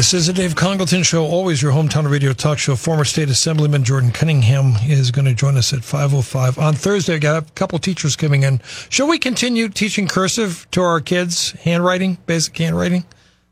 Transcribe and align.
This 0.00 0.14
is 0.14 0.28
the 0.28 0.32
Dave 0.32 0.56
Congleton 0.56 1.02
Show, 1.02 1.26
always 1.26 1.60
your 1.60 1.72
hometown 1.72 2.10
radio 2.10 2.32
talk 2.32 2.58
show. 2.58 2.74
Former 2.74 3.04
State 3.04 3.28
Assemblyman 3.28 3.84
Jordan 3.84 4.12
Cunningham 4.12 4.76
is 4.84 5.10
going 5.10 5.26
to 5.26 5.34
join 5.34 5.58
us 5.58 5.74
at 5.74 5.80
5.05. 5.80 6.56
On 6.56 6.72
Thursday, 6.72 7.16
I 7.16 7.18
got 7.18 7.42
a 7.42 7.52
couple 7.52 7.78
teachers 7.78 8.16
coming 8.16 8.42
in. 8.42 8.62
Shall 8.88 9.08
we 9.08 9.18
continue 9.18 9.68
teaching 9.68 10.08
cursive 10.08 10.66
to 10.70 10.80
our 10.80 11.02
kids, 11.02 11.50
handwriting, 11.50 12.16
basic 12.24 12.56
handwriting, 12.56 13.04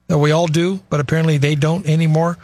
that 0.06 0.16
we 0.16 0.30
all 0.30 0.46
do, 0.46 0.80
but 0.88 1.00
apparently 1.00 1.36
they 1.36 1.54
don't 1.54 1.86
anymore? 1.86 2.38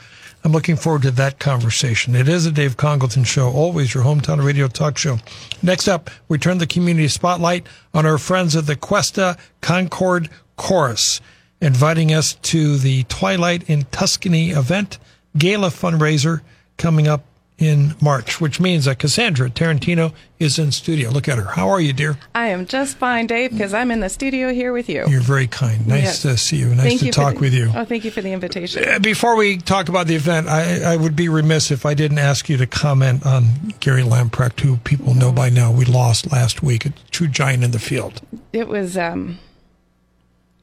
I'm 0.44 0.52
looking 0.52 0.76
forward 0.76 1.00
to 1.04 1.10
that 1.12 1.38
conversation. 1.38 2.14
It 2.14 2.28
is 2.28 2.44
a 2.44 2.52
Dave 2.52 2.76
Congleton 2.76 3.24
Show, 3.24 3.50
always 3.50 3.94
your 3.94 4.04
hometown 4.04 4.44
radio 4.44 4.68
talk 4.68 4.98
show. 4.98 5.16
Next 5.62 5.88
up, 5.88 6.10
we 6.28 6.36
turn 6.36 6.58
the 6.58 6.66
community 6.66 7.08
spotlight 7.08 7.66
on 7.94 8.04
our 8.04 8.18
friends 8.18 8.54
at 8.54 8.66
the 8.66 8.76
Cuesta 8.76 9.38
Concord 9.62 10.28
Chorus 10.56 11.22
inviting 11.64 12.12
us 12.12 12.34
to 12.34 12.76
the 12.76 13.04
Twilight 13.04 13.68
in 13.68 13.84
Tuscany 13.90 14.50
event 14.50 14.98
gala 15.36 15.68
fundraiser 15.68 16.42
coming 16.76 17.08
up 17.08 17.24
in 17.56 17.94
March, 18.00 18.40
which 18.40 18.60
means 18.60 18.84
that 18.84 18.98
Cassandra 18.98 19.48
Tarantino 19.48 20.12
is 20.40 20.58
in 20.58 20.72
studio. 20.72 21.10
Look 21.10 21.28
at 21.28 21.38
her. 21.38 21.44
How 21.44 21.68
are 21.68 21.80
you, 21.80 21.92
dear? 21.92 22.18
I 22.34 22.48
am 22.48 22.66
just 22.66 22.98
fine, 22.98 23.28
Dave, 23.28 23.52
because 23.52 23.72
I'm 23.72 23.92
in 23.92 24.00
the 24.00 24.08
studio 24.08 24.52
here 24.52 24.72
with 24.72 24.88
you. 24.88 25.04
You're 25.08 25.20
very 25.20 25.46
kind. 25.46 25.86
Nice 25.86 26.22
to 26.22 26.36
see 26.36 26.56
you. 26.56 26.74
Nice 26.74 26.80
thank 26.80 27.00
to 27.00 27.06
you 27.06 27.12
talk 27.12 27.34
the, 27.34 27.40
with 27.40 27.54
you. 27.54 27.70
Oh, 27.74 27.84
thank 27.84 28.04
you 28.04 28.10
for 28.10 28.20
the 28.20 28.32
invitation. 28.32 28.84
Uh, 28.86 28.98
before 28.98 29.36
we 29.36 29.56
talk 29.56 29.88
about 29.88 30.08
the 30.08 30.16
event, 30.16 30.48
I, 30.48 30.94
I, 30.94 30.96
would 30.96 31.14
be 31.14 31.28
remiss 31.28 31.70
if 31.70 31.86
I 31.86 31.94
didn't 31.94 32.18
ask 32.18 32.48
you 32.48 32.56
to 32.56 32.66
comment 32.66 33.24
on 33.24 33.72
Gary 33.78 34.02
Lamprecht, 34.02 34.60
who 34.60 34.78
people 34.78 35.14
know 35.14 35.30
by 35.32 35.48
now. 35.48 35.70
We 35.70 35.84
lost 35.84 36.32
last 36.32 36.62
week, 36.62 36.84
a 36.86 36.92
true 37.12 37.28
giant 37.28 37.62
in 37.62 37.70
the 37.70 37.78
field. 37.78 38.20
It 38.52 38.66
was, 38.66 38.98
um, 38.98 39.38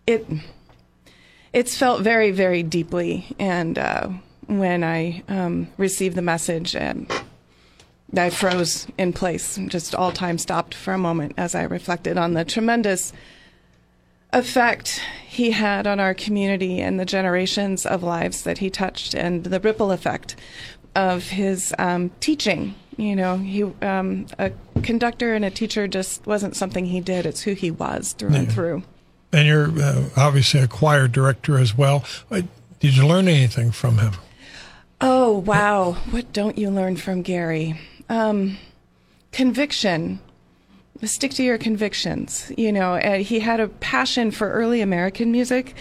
it 0.05 0.27
it's 1.53 1.77
felt 1.77 2.01
very, 2.01 2.31
very 2.31 2.63
deeply. 2.63 3.27
And 3.39 3.77
uh, 3.77 4.09
when 4.47 4.83
I 4.83 5.23
um, 5.27 5.67
received 5.77 6.15
the 6.15 6.21
message, 6.21 6.75
and 6.75 7.11
I 8.15 8.29
froze 8.29 8.87
in 8.97 9.13
place, 9.13 9.59
just 9.67 9.95
all 9.95 10.11
time 10.11 10.37
stopped 10.37 10.73
for 10.73 10.93
a 10.93 10.97
moment 10.97 11.33
as 11.37 11.55
I 11.55 11.63
reflected 11.63 12.17
on 12.17 12.33
the 12.33 12.45
tremendous 12.45 13.13
effect 14.33 15.01
he 15.27 15.51
had 15.51 15.85
on 15.85 15.99
our 15.99 16.13
community 16.13 16.79
and 16.79 16.99
the 16.99 17.05
generations 17.05 17.85
of 17.85 18.01
lives 18.01 18.43
that 18.43 18.59
he 18.59 18.69
touched, 18.69 19.13
and 19.13 19.43
the 19.43 19.59
ripple 19.59 19.91
effect 19.91 20.35
of 20.95 21.29
his 21.29 21.73
um, 21.77 22.11
teaching. 22.19 22.75
You 22.97 23.15
know, 23.15 23.37
he 23.37 23.63
um, 23.63 24.27
a 24.37 24.51
conductor 24.83 25.33
and 25.33 25.43
a 25.43 25.49
teacher 25.49 25.87
just 25.87 26.25
wasn't 26.25 26.55
something 26.55 26.85
he 26.85 27.01
did; 27.01 27.25
it's 27.25 27.41
who 27.41 27.53
he 27.53 27.71
was 27.71 28.13
through 28.13 28.31
yeah. 28.31 28.39
and 28.39 28.51
through. 28.51 28.83
And 29.33 29.47
you're 29.47 29.69
uh, 29.81 30.09
obviously 30.17 30.59
a 30.59 30.67
choir 30.67 31.07
director 31.07 31.57
as 31.57 31.77
well. 31.77 32.03
Uh, 32.29 32.41
did 32.79 32.97
you 32.97 33.05
learn 33.05 33.27
anything 33.27 33.71
from 33.71 33.99
him? 33.99 34.13
Oh, 34.99 35.39
wow. 35.39 35.93
What 36.11 36.33
don't 36.33 36.57
you 36.57 36.69
learn 36.69 36.97
from 36.97 37.21
Gary? 37.21 37.79
Um, 38.09 38.57
conviction. 39.31 40.19
Stick 41.03 41.31
to 41.31 41.43
your 41.43 41.57
convictions. 41.57 42.51
You 42.57 42.71
know, 42.71 42.93
uh, 42.95 43.17
he 43.17 43.39
had 43.39 43.59
a 43.59 43.67
passion 43.67 44.29
for 44.31 44.51
early 44.51 44.81
American 44.81 45.31
music 45.31 45.75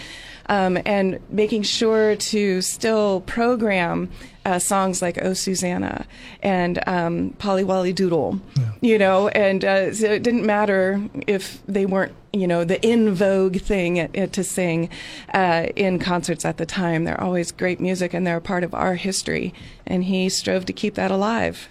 um, 0.47 0.77
and 0.85 1.19
making 1.29 1.63
sure 1.63 2.15
to 2.15 2.61
still 2.61 3.21
program 3.21 4.09
uh, 4.45 4.59
songs 4.59 5.01
like 5.01 5.17
"Oh 5.21 5.33
Susanna" 5.33 6.05
and 6.41 6.81
um, 6.87 7.35
"Polly 7.37 7.63
Wolly 7.63 7.93
Doodle," 7.93 8.39
yeah. 8.57 8.71
you 8.81 8.97
know, 8.97 9.27
and 9.29 9.63
uh, 9.63 9.93
so 9.93 10.07
it 10.07 10.23
didn't 10.23 10.45
matter 10.45 11.01
if 11.27 11.61
they 11.67 11.85
weren't, 11.85 12.13
you 12.33 12.47
know, 12.47 12.63
the 12.63 12.81
in 12.85 13.13
vogue 13.13 13.57
thing 13.57 14.09
to 14.31 14.43
sing 14.43 14.89
uh, 15.33 15.67
in 15.75 15.99
concerts 15.99 16.45
at 16.45 16.57
the 16.57 16.65
time. 16.65 17.03
They're 17.03 17.19
always 17.19 17.51
great 17.51 17.79
music, 17.79 18.13
and 18.13 18.25
they're 18.25 18.37
a 18.37 18.41
part 18.41 18.63
of 18.63 18.73
our 18.73 18.95
history. 18.95 19.53
And 19.85 20.03
he 20.03 20.29
strove 20.29 20.65
to 20.65 20.73
keep 20.73 20.95
that 20.95 21.11
alive. 21.11 21.69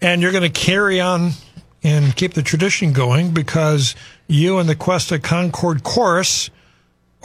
And 0.00 0.20
you're 0.20 0.32
going 0.32 0.50
to 0.50 0.60
carry 0.60 1.00
on 1.00 1.32
and 1.82 2.14
keep 2.16 2.34
the 2.34 2.42
tradition 2.42 2.92
going 2.92 3.32
because 3.32 3.94
you 4.26 4.58
and 4.58 4.68
the 4.68 4.74
Cuesta 4.74 5.18
Concord 5.18 5.84
Chorus 5.84 6.50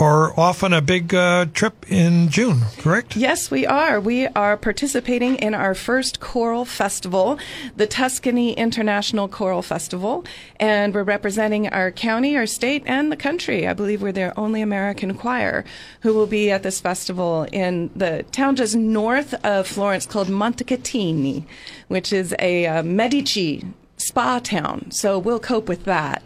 are 0.01 0.37
off 0.39 0.63
on 0.63 0.73
a 0.73 0.81
big 0.81 1.13
uh, 1.13 1.45
trip 1.53 1.85
in 1.89 2.29
June, 2.29 2.61
correct? 2.79 3.15
Yes, 3.15 3.51
we 3.51 3.67
are. 3.67 3.99
We 3.99 4.27
are 4.27 4.57
participating 4.57 5.35
in 5.35 5.53
our 5.53 5.75
first 5.75 6.19
choral 6.19 6.65
festival, 6.65 7.37
the 7.77 7.85
Tuscany 7.85 8.53
International 8.53 9.27
Choral 9.27 9.61
Festival, 9.61 10.25
and 10.59 10.93
we're 10.93 11.03
representing 11.03 11.67
our 11.69 11.91
county, 11.91 12.35
our 12.35 12.47
state, 12.47 12.83
and 12.87 13.11
the 13.11 13.15
country. 13.15 13.67
I 13.67 13.73
believe 13.73 14.01
we're 14.01 14.11
the 14.11 14.37
only 14.39 14.61
American 14.61 15.13
choir 15.13 15.63
who 16.01 16.13
will 16.13 16.27
be 16.27 16.49
at 16.49 16.63
this 16.63 16.79
festival 16.79 17.47
in 17.51 17.91
the 17.95 18.25
town 18.31 18.55
just 18.55 18.75
north 18.75 19.33
of 19.45 19.67
Florence 19.67 20.07
called 20.07 20.29
Montecatini, 20.29 21.43
which 21.89 22.11
is 22.11 22.35
a 22.39 22.65
uh, 22.65 22.83
Medici 22.83 23.65
spa 23.97 24.39
town. 24.39 24.89
So 24.89 25.19
we'll 25.19 25.39
cope 25.39 25.69
with 25.69 25.85
that. 25.85 26.23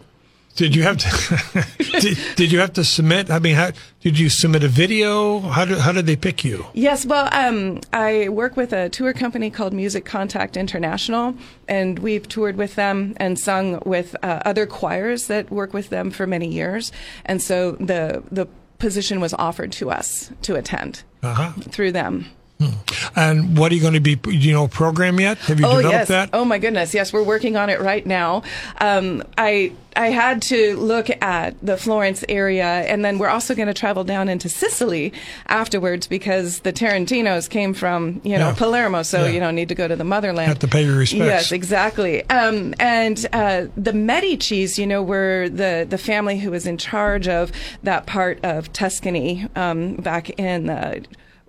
Did 0.56 0.74
you 0.74 0.82
have 0.84 0.96
to? 0.96 1.66
did, 2.00 2.18
did, 2.36 2.50
you 2.52 2.60
have 2.60 2.72
to 2.72 2.84
submit? 2.84 3.30
I 3.30 3.38
mean, 3.38 3.54
how, 3.54 3.72
did 4.00 4.18
you 4.18 4.30
submit 4.30 4.64
a 4.64 4.68
video? 4.68 5.40
How 5.40 5.66
did 5.66 5.78
how 5.78 5.92
did 5.92 6.06
they 6.06 6.16
pick 6.16 6.44
you? 6.44 6.64
Yes, 6.72 7.04
well, 7.04 7.28
um, 7.32 7.80
I 7.92 8.30
work 8.30 8.56
with 8.56 8.72
a 8.72 8.88
tour 8.88 9.12
company 9.12 9.50
called 9.50 9.74
Music 9.74 10.06
Contact 10.06 10.56
International, 10.56 11.34
and 11.68 11.98
we've 11.98 12.26
toured 12.26 12.56
with 12.56 12.74
them 12.74 13.14
and 13.18 13.38
sung 13.38 13.82
with 13.84 14.16
uh, 14.22 14.40
other 14.46 14.64
choirs 14.64 15.26
that 15.26 15.50
work 15.50 15.74
with 15.74 15.90
them 15.90 16.10
for 16.10 16.26
many 16.26 16.48
years, 16.48 16.90
and 17.26 17.42
so 17.42 17.72
the 17.72 18.22
the 18.32 18.48
position 18.78 19.20
was 19.20 19.34
offered 19.34 19.72
to 19.72 19.90
us 19.90 20.30
to 20.42 20.54
attend 20.54 21.02
uh-huh. 21.22 21.52
through 21.70 21.92
them. 21.92 22.30
Hmm. 22.58 22.70
And 23.14 23.58
what 23.58 23.70
are 23.70 23.74
you 23.74 23.82
going 23.82 23.94
to 23.94 24.00
be, 24.00 24.18
you 24.30 24.52
know, 24.52 24.66
program 24.66 25.20
yet? 25.20 25.36
Have 25.38 25.60
you 25.60 25.66
oh, 25.66 25.76
developed 25.76 25.92
yes. 25.92 26.08
that? 26.08 26.30
Oh 26.32 26.44
my 26.44 26.58
goodness, 26.58 26.94
yes, 26.94 27.12
we're 27.12 27.22
working 27.22 27.56
on 27.56 27.68
it 27.68 27.80
right 27.80 28.04
now. 28.04 28.42
Um, 28.80 29.22
I 29.36 29.72
I 29.94 30.08
had 30.08 30.42
to 30.42 30.76
look 30.76 31.08
at 31.22 31.54
the 31.64 31.76
Florence 31.76 32.24
area, 32.28 32.66
and 32.66 33.04
then 33.04 33.18
we're 33.18 33.28
also 33.28 33.54
going 33.54 33.68
to 33.68 33.74
travel 33.74 34.04
down 34.04 34.28
into 34.28 34.48
Sicily 34.48 35.12
afterwards 35.46 36.06
because 36.06 36.60
the 36.60 36.72
Tarantinos 36.72 37.48
came 37.48 37.74
from 37.74 38.20
you 38.24 38.38
know 38.38 38.48
yeah. 38.48 38.54
Palermo, 38.54 39.02
so 39.02 39.24
yeah. 39.24 39.32
you 39.32 39.40
know 39.40 39.50
need 39.50 39.68
to 39.68 39.74
go 39.74 39.86
to 39.86 39.96
the 39.96 40.04
motherland. 40.04 40.48
Have 40.48 40.58
to 40.60 40.68
pay 40.68 40.84
your 40.84 40.96
respects. 40.96 41.26
Yes, 41.26 41.52
exactly. 41.52 42.28
Um, 42.30 42.74
and 42.78 43.26
uh, 43.32 43.66
the 43.76 43.92
Medici's, 43.92 44.78
you 44.78 44.86
know, 44.86 45.02
were 45.02 45.48
the 45.50 45.86
the 45.88 45.98
family 45.98 46.38
who 46.38 46.50
was 46.50 46.66
in 46.66 46.78
charge 46.78 47.28
of 47.28 47.52
that 47.82 48.06
part 48.06 48.42
of 48.44 48.72
Tuscany 48.72 49.46
um, 49.56 49.96
back 49.96 50.30
in 50.38 50.66
the 50.66 51.04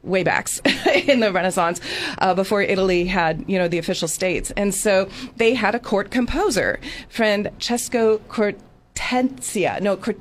way 0.08 0.24
backs 0.24 0.60
in 1.08 1.20
the 1.20 1.32
Renaissance, 1.32 1.80
uh, 2.20 2.34
before 2.34 2.62
Italy 2.62 3.06
had, 3.06 3.44
you 3.48 3.58
know, 3.58 3.68
the 3.68 3.78
official 3.78 4.08
states. 4.08 4.52
And 4.58 4.74
so 4.74 5.10
they 5.38 5.54
had 5.54 5.76
a 5.76 5.80
court 5.80 6.12
composer, 6.12 6.80
Francesco 7.10 8.20
Cortencia, 8.30 9.82
no, 9.82 9.98
Cort- 9.98 10.20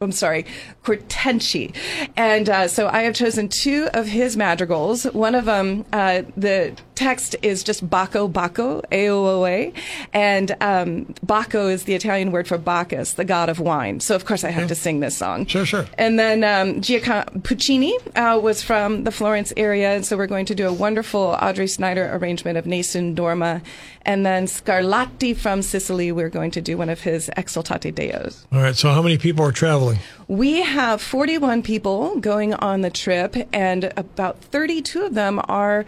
I'm 0.00 0.12
sorry, 0.12 0.44
Cortenci. 0.82 1.74
And 2.16 2.48
uh, 2.48 2.68
so 2.68 2.88
I 2.88 3.02
have 3.02 3.14
chosen 3.14 3.48
two 3.48 3.88
of 3.94 4.06
his 4.06 4.36
madrigals. 4.36 5.04
One 5.04 5.34
of 5.34 5.46
them, 5.46 5.84
uh, 5.92 6.22
the 6.36 6.76
text 6.94 7.36
is 7.42 7.62
just 7.62 7.88
Bacco 7.88 8.28
Bacco, 8.28 8.82
A-O-O-A. 8.92 9.72
And 10.12 10.56
um, 10.60 11.14
Bacco 11.24 11.70
is 11.70 11.84
the 11.84 11.94
Italian 11.94 12.32
word 12.32 12.48
for 12.48 12.58
Bacchus, 12.58 13.14
the 13.14 13.24
god 13.24 13.48
of 13.48 13.60
wine. 13.60 14.00
So 14.00 14.14
of 14.14 14.24
course 14.24 14.44
I 14.44 14.50
have 14.50 14.64
yeah. 14.64 14.68
to 14.68 14.74
sing 14.74 15.00
this 15.00 15.16
song. 15.16 15.46
Sure, 15.46 15.66
sure. 15.66 15.86
And 15.98 16.18
then 16.18 16.44
um, 16.44 16.80
Giacomo 16.80 17.24
Puccini 17.42 17.96
uh, 18.16 18.38
was 18.42 18.62
from 18.62 19.04
the 19.04 19.10
Florence 19.10 19.52
area. 19.56 19.94
And 19.94 20.06
so 20.06 20.16
we're 20.16 20.26
going 20.26 20.46
to 20.46 20.54
do 20.54 20.66
a 20.66 20.72
wonderful 20.72 21.36
Audrey 21.40 21.68
Snyder 21.68 22.10
arrangement 22.12 22.58
of 22.58 22.66
Nessun 22.66 23.14
Dorma. 23.14 23.62
And 24.02 24.24
then 24.24 24.46
Scarlatti 24.46 25.36
from 25.36 25.62
Sicily, 25.62 26.12
we're 26.12 26.28
going 26.28 26.50
to 26.52 26.60
do 26.60 26.76
one 26.76 26.90
of 26.90 27.00
his 27.00 27.30
Exsultate 27.36 27.94
Deos. 27.94 28.46
All 28.52 28.60
right. 28.60 28.76
So 28.76 28.90
how 28.90 29.02
many 29.02 29.18
people 29.18 29.44
are 29.44 29.52
traveling? 29.52 29.98
We 30.26 30.62
have 30.62 31.02
41 31.02 31.62
people 31.62 32.18
going 32.20 32.54
on 32.54 32.80
the 32.80 32.90
trip, 32.90 33.36
and 33.52 33.92
about 33.96 34.38
32 34.40 35.02
of 35.02 35.14
them 35.14 35.40
are 35.48 35.84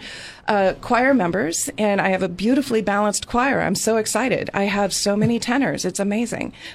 uh, 0.47 0.75
choir 0.81 1.15
members. 1.15 1.71
And 1.79 2.01
I 2.01 2.11
have 2.11 2.23
a 2.23 2.29
beautifully 2.29 2.83
balanced 2.83 3.27
choir. 3.27 3.61
I'm 3.63 3.75
so 3.75 3.97
excited. 3.97 4.51
I 4.53 4.65
have 4.65 4.93
so 4.93 5.17
many 5.17 5.39
tenors. 5.39 5.85
It's 5.85 5.99
amazing. 5.99 6.53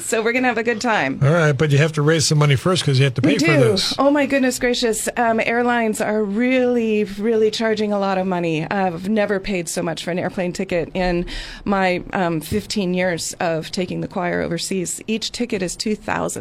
so 0.00 0.22
we're 0.22 0.32
going 0.32 0.42
to 0.42 0.48
have 0.48 0.58
a 0.58 0.62
good 0.62 0.80
time. 0.80 1.20
All 1.22 1.32
right, 1.32 1.52
but 1.52 1.70
you 1.70 1.78
have 1.78 1.92
to 1.92 2.02
raise 2.02 2.26
some 2.26 2.38
money 2.38 2.56
first 2.56 2.82
because 2.82 2.98
you 2.98 3.04
have 3.04 3.14
to 3.14 3.22
pay 3.22 3.34
We 3.34 3.38
for 3.38 3.46
do. 3.46 3.58
this. 3.60 3.94
Oh 3.98 4.10
my 4.10 4.26
goodness 4.26 4.58
gracious! 4.58 5.08
Um, 5.16 5.40
airlines 5.40 6.00
are 6.00 6.22
really, 6.24 7.04
really 7.04 7.50
charging 7.50 7.92
a 7.92 7.98
lot 7.98 8.18
of 8.18 8.26
money. 8.26 8.68
I've 8.70 9.08
never 9.08 9.38
paid 9.38 9.68
so 9.68 9.82
much 9.82 10.02
for 10.04 10.10
an 10.10 10.18
airplane 10.18 10.52
ticket 10.52 10.90
in 10.94 11.26
my 11.64 12.02
um, 12.12 12.40
15 12.40 12.94
years 12.94 13.34
of 13.40 13.70
taking 13.70 14.00
the 14.00 14.08
choir 14.08 14.40
overseas. 14.40 15.00
Each 15.06 15.30
ticket 15.30 15.62
is 15.62 15.76
two 15.76 15.94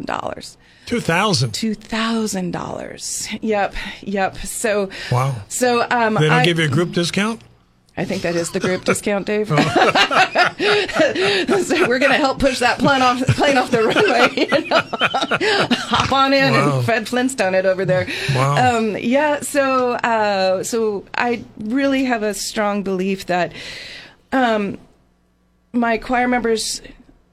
thousand 0.06 0.22
dollars. 0.22 0.58
Two 0.86 1.00
thousand. 1.02 1.54
Two 1.54 1.74
thousand 1.74 2.52
dollars. 2.52 3.28
Yep, 3.42 3.74
yep. 4.02 4.38
So, 4.38 4.90
Wow. 5.12 5.36
So, 5.50 5.86
um, 5.90 6.14
They 6.16 6.22
don't 6.22 6.32
I, 6.32 6.46
give 6.46 6.60
you 6.60 6.66
a 6.66 6.70
group 6.70 6.94
discount. 6.94 7.42
I 8.00 8.06
think 8.06 8.22
that 8.22 8.36
is 8.36 8.52
the 8.52 8.60
group 8.60 8.86
discount, 8.92 9.26
Dave. 9.26 9.52
Oh. 9.52 9.56
so 11.64 11.88
we're 11.88 11.98
going 11.98 12.12
to 12.12 12.18
help 12.18 12.38
push 12.40 12.60
that 12.60 12.78
plane 12.78 13.02
off, 13.02 13.20
plane 13.36 13.58
off 13.58 13.72
the 13.72 13.84
runway. 13.84 14.28
You 14.38 14.68
know? 14.70 14.82
Hop 15.90 16.12
on 16.12 16.32
in 16.34 16.54
Wow. 16.54 16.78
and 16.78 16.86
Fred 16.86 17.08
Flintstone 17.08 17.56
it 17.56 17.66
over 17.66 17.86
there. 17.86 18.08
Wow. 18.36 18.78
Um, 18.78 18.96
yeah. 19.00 19.40
So, 19.42 19.94
uh, 19.94 20.64
so 20.64 21.06
I 21.18 21.44
really 21.60 22.04
have 22.06 22.22
a 22.24 22.34
strong 22.36 22.84
belief 22.84 23.26
that 23.26 23.52
um, 24.32 24.78
my 25.74 25.98
choir 25.98 26.28
members 26.28 26.82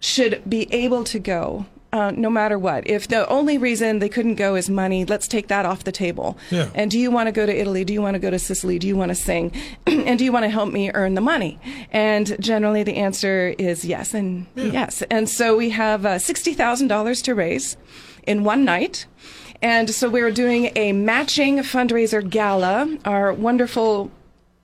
should 0.01 0.43
be 0.49 0.73
able 0.73 1.05
to 1.05 1.19
go. 1.19 1.67
Uh, 1.95 2.11
no 2.11 2.29
matter 2.29 2.59
what. 2.59 2.85
If 2.89 3.07
the 3.07 3.25
only 3.29 3.57
reason 3.57 4.01
they 4.01 4.09
couldn't 4.09 4.35
go 4.35 4.57
is 4.57 4.69
money, 4.69 5.05
let's 5.05 5.29
take 5.29 5.47
that 5.47 5.65
off 5.65 5.85
the 5.85 5.93
table. 5.93 6.37
Yeah. 6.51 6.69
And 6.75 6.91
do 6.91 6.99
you 6.99 7.09
want 7.09 7.29
to 7.29 7.33
go 7.33 7.47
to 7.47 7.57
Italy? 7.57 7.85
Do 7.85 7.93
you 7.93 8.03
want 8.03 8.15
to 8.17 8.19
go 8.19 8.31
to 8.31 8.39
Sicily? 8.41 8.81
Do 8.81 8.89
you 8.89 8.97
want 8.97 9.11
to 9.11 9.15
sing? 9.15 9.53
and 9.87 10.19
do 10.19 10.25
you 10.25 10.33
want 10.33 10.43
to 10.43 10.49
help 10.49 10.73
me 10.73 10.91
earn 10.93 11.15
the 11.15 11.21
money? 11.21 11.57
And 11.93 12.37
generally 12.41 12.83
the 12.83 12.97
answer 12.97 13.55
is 13.59 13.85
yes 13.85 14.13
and 14.13 14.47
yes. 14.57 15.03
And 15.03 15.29
so 15.29 15.57
we 15.57 15.71
have 15.71 16.05
uh, 16.05 16.17
$60,000 16.17 17.23
to 17.23 17.35
raise 17.37 17.77
in 18.27 18.43
one 18.43 18.65
night. 18.65 19.07
And 19.63 19.89
so 19.89 20.11
we're 20.11 20.33
doing 20.33 20.73
a 20.75 20.91
matching 20.91 21.59
fundraiser 21.59 22.29
gala. 22.29 22.99
Our 23.05 23.33
wonderful 23.33 24.11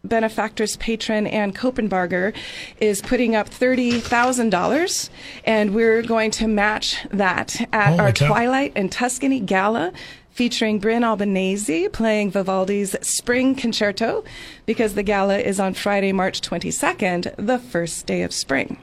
benefactress 0.05 0.77
patron 0.77 1.27
Ann 1.27 1.53
Kopenbarger 1.53 2.35
is 2.81 3.03
putting 3.03 3.37
up 3.37 3.49
$30,000 3.51 5.11
and 5.45 5.75
we're 5.75 6.03
going 6.03 6.31
to 6.33 6.49
match 6.49 6.97
that 7.11 7.61
at 7.73 7.89
Holy 7.89 8.01
our. 8.01 8.13
Twilight 8.13 8.73
and 8.77 8.91
Tuscany 8.91 9.41
gala 9.41 9.93
featuring 10.31 10.79
Bryn 10.79 11.05
Albanese 11.05 11.89
playing 11.89 12.31
Vivaldi's 12.31 12.97
Spring 13.03 13.55
Concerto 13.55 14.25
because 14.65 14.95
the 14.95 15.03
gala 15.03 15.39
is 15.39 15.61
on 15.61 15.75
Friday, 15.75 16.13
March 16.13 16.41
22nd, 16.41 17.35
the 17.37 17.59
first 17.59 18.07
day 18.07 18.23
of 18.23 18.33
spring. 18.33 18.79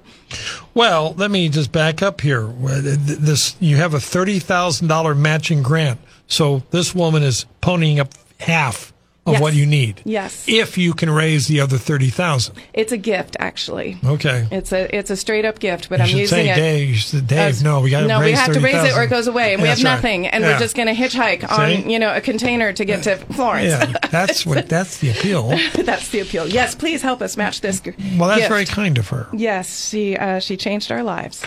Well, 0.74 1.14
let 1.18 1.32
me 1.32 1.50
just 1.50 1.72
back 1.72 2.02
up 2.04 2.22
here. 2.22 2.46
Well, 2.46 2.82
th- 2.84 2.98
th- 3.06 3.18
This 3.20 3.56
you 3.62 3.78
have 3.78 3.94
a 3.94 4.00
thirty 4.00 4.40
thousand 4.40 4.90
dollar 4.90 5.16
matching 5.16 5.64
grant, 5.64 6.02
so 6.28 6.64
this 6.72 6.94
woman 6.94 7.24
is 7.24 7.46
ponying 7.62 7.98
up 8.00 8.10
half 8.42 8.92
of 9.28 9.34
Yes. 9.34 9.42
what 9.42 9.54
you 9.54 9.66
need. 9.66 10.02
Yes. 10.06 10.46
If 10.48 10.78
you 10.78 10.94
can 10.94 11.10
raise 11.10 11.48
the 11.48 11.60
other 11.62 11.78
thirty 11.78 12.10
thousand. 12.10 12.56
It's 12.74 12.92
a 12.92 12.98
gift 12.98 13.36
actually. 13.40 13.98
Okay. 14.04 14.48
It's 14.52 14.72
a 14.72 14.96
it's 14.96 15.10
a 15.12 15.16
straight 15.18 15.46
up 15.46 15.60
gift, 15.60 15.90
but 15.90 16.00
you 16.00 16.06
I'm 16.06 16.18
using 16.18 16.46
say, 16.46 16.50
it. 16.50 16.56
Dave. 16.56 17.28
Dave, 17.28 17.32
as- 17.38 17.64
no, 17.64 17.82
we 17.82 17.90
got 17.92 18.02
to 18.02 18.08
no, 18.08 18.20
we 18.22 18.32
have 18.32 18.54
to 18.54 18.60
raise 18.60 18.84
it 18.84 18.96
or 18.98 19.04
it 19.04 19.10
goes 19.10 19.28
away, 19.28 19.54
and 19.54 19.62
we 19.62 19.68
That's 19.68 19.82
have 19.82 19.86
right. 19.86 19.96
nothing, 19.96 20.28
and 20.28 20.44
Yeah. 20.44 20.54
we're 20.54 20.60
just 20.60 20.76
going 20.76 20.88
to 20.88 20.94
hitchhike 20.96 21.48
on 21.52 21.90
you 21.90 22.00
know 22.00 22.14
a 22.16 22.22
container 22.22 22.74
to 22.74 22.86
get 22.86 23.04
to 23.04 23.18
Florence. 23.18 23.68
Yeah, 23.68 23.94
that's 24.10 24.46
what. 24.46 24.68
That's 24.78 24.98
the 25.00 25.12
appeal. 25.12 25.50
that's 25.86 26.10
the 26.10 26.20
appeal. 26.20 26.48
Yes, 26.48 26.76
please 26.76 27.02
help 27.02 27.22
us 27.22 27.38
match 27.38 27.62
this. 27.62 27.82
Well, 28.18 28.28
that's 28.30 28.40
gift. 28.42 28.50
very 28.50 28.66
kind 28.66 28.98
of 28.98 29.08
her. 29.10 29.28
Yes, 29.34 29.90
she 29.90 30.16
uh, 30.18 30.40
she 30.40 30.58
changed 30.58 30.92
our 30.92 31.04
lives 31.04 31.44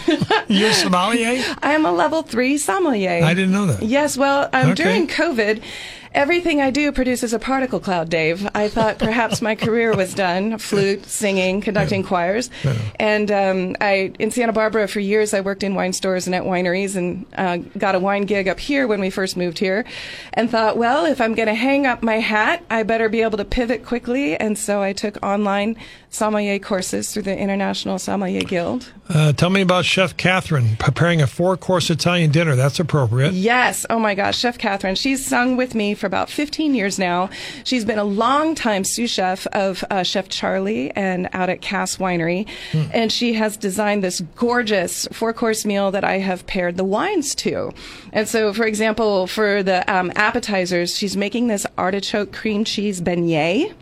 You're 0.48 0.70
a 0.70 0.74
sommelier? 0.74 1.42
I 1.62 1.72
am 1.72 1.84
a 1.84 1.92
level 1.92 2.22
three 2.22 2.56
sommelier. 2.74 3.22
I 3.24 3.34
didn't 3.34 3.52
know 3.52 3.66
that. 3.66 3.82
Yes, 3.82 4.16
well, 4.16 4.48
um, 4.52 4.70
Okay. 4.70 4.82
during 4.82 5.06
COVID, 5.08 5.62
everything 6.12 6.60
I 6.60 6.70
do 6.70 6.92
produces 6.92 7.32
a 7.32 7.38
particle 7.38 7.80
cloud, 7.80 8.08
Dave. 8.08 8.48
I 8.54 8.68
thought 8.68 8.98
perhaps 9.10 9.40
my 9.40 9.54
career 9.54 9.94
was 9.94 10.14
done 10.14 10.58
flute, 10.58 11.06
singing, 11.06 11.60
conducting 11.60 12.02
choirs. 12.02 12.50
And 12.98 13.30
um, 13.30 13.76
I, 13.80 14.12
in 14.18 14.30
Santa 14.30 14.52
Barbara 14.52 14.88
for 14.88 15.00
years, 15.00 15.34
I 15.34 15.40
worked 15.40 15.62
in 15.62 15.74
wine 15.74 15.92
stores 15.92 16.26
and 16.26 16.34
at 16.34 16.42
wineries 16.42 16.96
and 16.96 17.26
uh, 17.36 17.58
got 17.78 17.94
a 17.94 17.98
wine 17.98 18.24
gig 18.24 18.48
up 18.48 18.58
here 18.58 18.86
when 18.86 19.00
we 19.00 19.10
first 19.10 19.36
moved 19.36 19.58
here 19.58 19.84
and 20.32 20.50
thought, 20.50 20.76
well, 20.76 21.04
if 21.04 21.20
I'm 21.20 21.34
going 21.34 21.48
to 21.48 21.54
hang 21.54 21.86
up 21.86 22.02
my 22.02 22.18
hat, 22.18 22.64
I 22.70 22.82
better 22.82 23.08
be 23.08 23.22
able 23.22 23.38
to 23.38 23.44
pivot 23.44 23.84
quickly. 23.84 24.36
And 24.36 24.58
so 24.58 24.82
I 24.82 24.92
took 24.92 25.22
online 25.22 25.76
sommelier 26.10 26.58
courses 26.58 27.12
through 27.12 27.22
the 27.22 27.36
International 27.36 27.98
Sommelier 27.98 28.42
Guild. 28.42 28.92
Uh, 29.08 29.32
tell 29.32 29.50
me 29.50 29.60
about 29.60 29.84
Chef 29.84 30.16
Catherine 30.16 30.76
preparing 30.76 31.22
a 31.22 31.26
four 31.26 31.56
course 31.56 31.90
Italian 31.90 32.30
dinner. 32.30 32.56
That's 32.56 32.78
appropriate. 32.78 33.32
Yes. 33.32 33.86
Oh 33.88 33.98
my 33.98 34.14
gosh, 34.14 34.38
Chef 34.38 34.58
Catherine. 34.58 34.94
She's 34.94 35.24
sung 35.24 35.56
with 35.56 35.74
me 35.74 35.94
for 36.00 36.06
about 36.06 36.30
15 36.30 36.74
years 36.74 36.98
now. 36.98 37.30
She's 37.62 37.84
been 37.84 37.98
a 37.98 38.04
long 38.04 38.54
time 38.54 38.84
sous 38.84 39.10
chef 39.10 39.46
of 39.48 39.84
uh, 39.90 40.02
Chef 40.02 40.28
Charlie 40.28 40.90
and 40.92 41.28
out 41.32 41.50
at 41.50 41.60
Cass 41.60 41.98
Winery. 41.98 42.48
And 42.92 43.12
she 43.12 43.34
has 43.34 43.56
designed 43.56 44.02
this 44.02 44.20
gorgeous 44.36 45.06
four 45.12 45.32
course 45.32 45.64
meal 45.64 45.90
that 45.90 46.04
I 46.04 46.18
have 46.18 46.46
paired 46.46 46.76
the 46.76 46.84
wines 46.84 47.34
to. 47.36 47.72
And 48.12 48.26
so, 48.26 48.52
for 48.52 48.64
example, 48.64 49.26
for 49.26 49.62
the 49.62 49.88
um, 49.92 50.10
appetizers, 50.16 50.96
she's 50.96 51.16
making 51.16 51.48
this 51.48 51.66
artichoke 51.76 52.32
cream 52.32 52.64
cheese 52.64 53.00
beignet. 53.00 53.74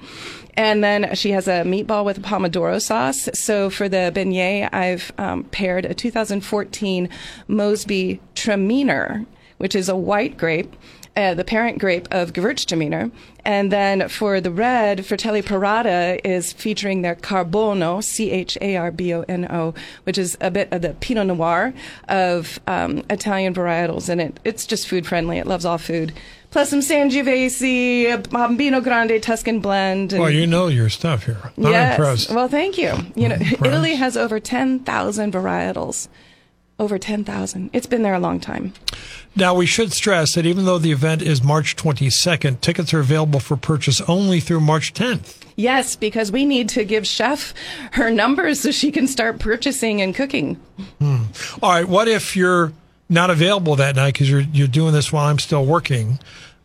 And 0.54 0.82
then 0.82 1.14
she 1.14 1.30
has 1.30 1.46
a 1.46 1.62
meatball 1.62 2.04
with 2.04 2.18
a 2.18 2.20
pomodoro 2.20 2.82
sauce. 2.82 3.28
So 3.32 3.70
for 3.70 3.88
the 3.88 4.10
beignet, 4.12 4.70
I've 4.72 5.12
um, 5.16 5.44
paired 5.44 5.84
a 5.84 5.94
2014 5.94 7.08
Mosby 7.46 8.20
Traminer, 8.34 9.24
which 9.58 9.76
is 9.76 9.88
a 9.88 9.94
white 9.96 10.36
grape, 10.36 10.74
uh, 11.18 11.34
the 11.34 11.44
parent 11.44 11.78
grape 11.78 12.06
of 12.10 12.32
Gewürztraminer. 12.32 13.10
And 13.44 13.72
then 13.72 14.08
for 14.08 14.40
the 14.40 14.50
red, 14.50 15.04
Fratelli 15.04 15.42
Perata 15.42 16.20
is 16.24 16.52
featuring 16.52 17.02
their 17.02 17.16
Charbono, 17.16 18.02
C 18.04 18.30
H 18.30 18.56
A 18.60 18.76
R 18.76 18.90
B 18.90 19.12
O 19.14 19.24
N 19.28 19.46
O, 19.50 19.74
which 20.04 20.16
is 20.18 20.36
a 20.40 20.50
bit 20.50 20.72
of 20.72 20.82
the 20.82 20.90
Pinot 21.00 21.26
Noir 21.26 21.74
of 22.08 22.60
um, 22.66 23.02
Italian 23.10 23.54
varietals. 23.54 24.08
And 24.08 24.20
it, 24.20 24.40
it's 24.44 24.64
just 24.66 24.86
food 24.86 25.06
friendly. 25.06 25.38
It 25.38 25.46
loves 25.46 25.64
all 25.64 25.78
food. 25.78 26.12
Plus 26.50 26.70
some 26.70 26.80
Sangiovese, 26.80 28.12
a 28.12 28.18
Bambino 28.18 28.80
Grande 28.80 29.22
Tuscan 29.22 29.60
blend. 29.60 30.12
and- 30.12 30.22
Well, 30.22 30.30
you 30.30 30.46
know 30.46 30.68
your 30.68 30.88
stuff 30.88 31.26
here. 31.26 31.52
I'm 31.58 31.64
yes. 31.64 31.98
impressed. 31.98 32.30
Well, 32.30 32.48
thank 32.48 32.78
you. 32.78 32.92
You 33.16 33.28
know. 33.30 33.36
Italy 33.64 33.94
has 33.96 34.16
over 34.16 34.40
10,000 34.40 35.32
varietals. 35.32 36.08
Over 36.78 36.98
10,000. 36.98 37.70
It's 37.72 37.86
been 37.86 38.02
there 38.02 38.14
a 38.14 38.20
long 38.20 38.40
time. 38.40 38.72
Now, 39.34 39.54
we 39.54 39.66
should 39.66 39.92
stress 39.92 40.34
that 40.34 40.46
even 40.46 40.64
though 40.64 40.78
the 40.78 40.92
event 40.92 41.22
is 41.22 41.42
March 41.42 41.76
22nd, 41.76 42.60
tickets 42.60 42.94
are 42.94 43.00
available 43.00 43.40
for 43.40 43.56
purchase 43.56 44.00
only 44.02 44.40
through 44.40 44.60
March 44.60 44.94
10th. 44.94 45.36
Yes, 45.56 45.96
because 45.96 46.30
we 46.30 46.44
need 46.44 46.68
to 46.70 46.84
give 46.84 47.06
Chef 47.06 47.52
her 47.92 48.10
numbers 48.10 48.60
so 48.60 48.70
she 48.70 48.92
can 48.92 49.08
start 49.08 49.40
purchasing 49.40 50.00
and 50.00 50.14
cooking. 50.14 50.54
Hmm. 51.00 51.24
All 51.60 51.70
right. 51.70 51.88
What 51.88 52.06
if 52.06 52.36
you're 52.36 52.72
not 53.08 53.30
available 53.30 53.74
that 53.76 53.96
night 53.96 54.14
because 54.14 54.30
you're 54.30 54.42
you're 54.52 54.68
doing 54.68 54.92
this 54.92 55.12
while 55.12 55.26
I'm 55.26 55.40
still 55.40 55.64
working? 55.66 56.20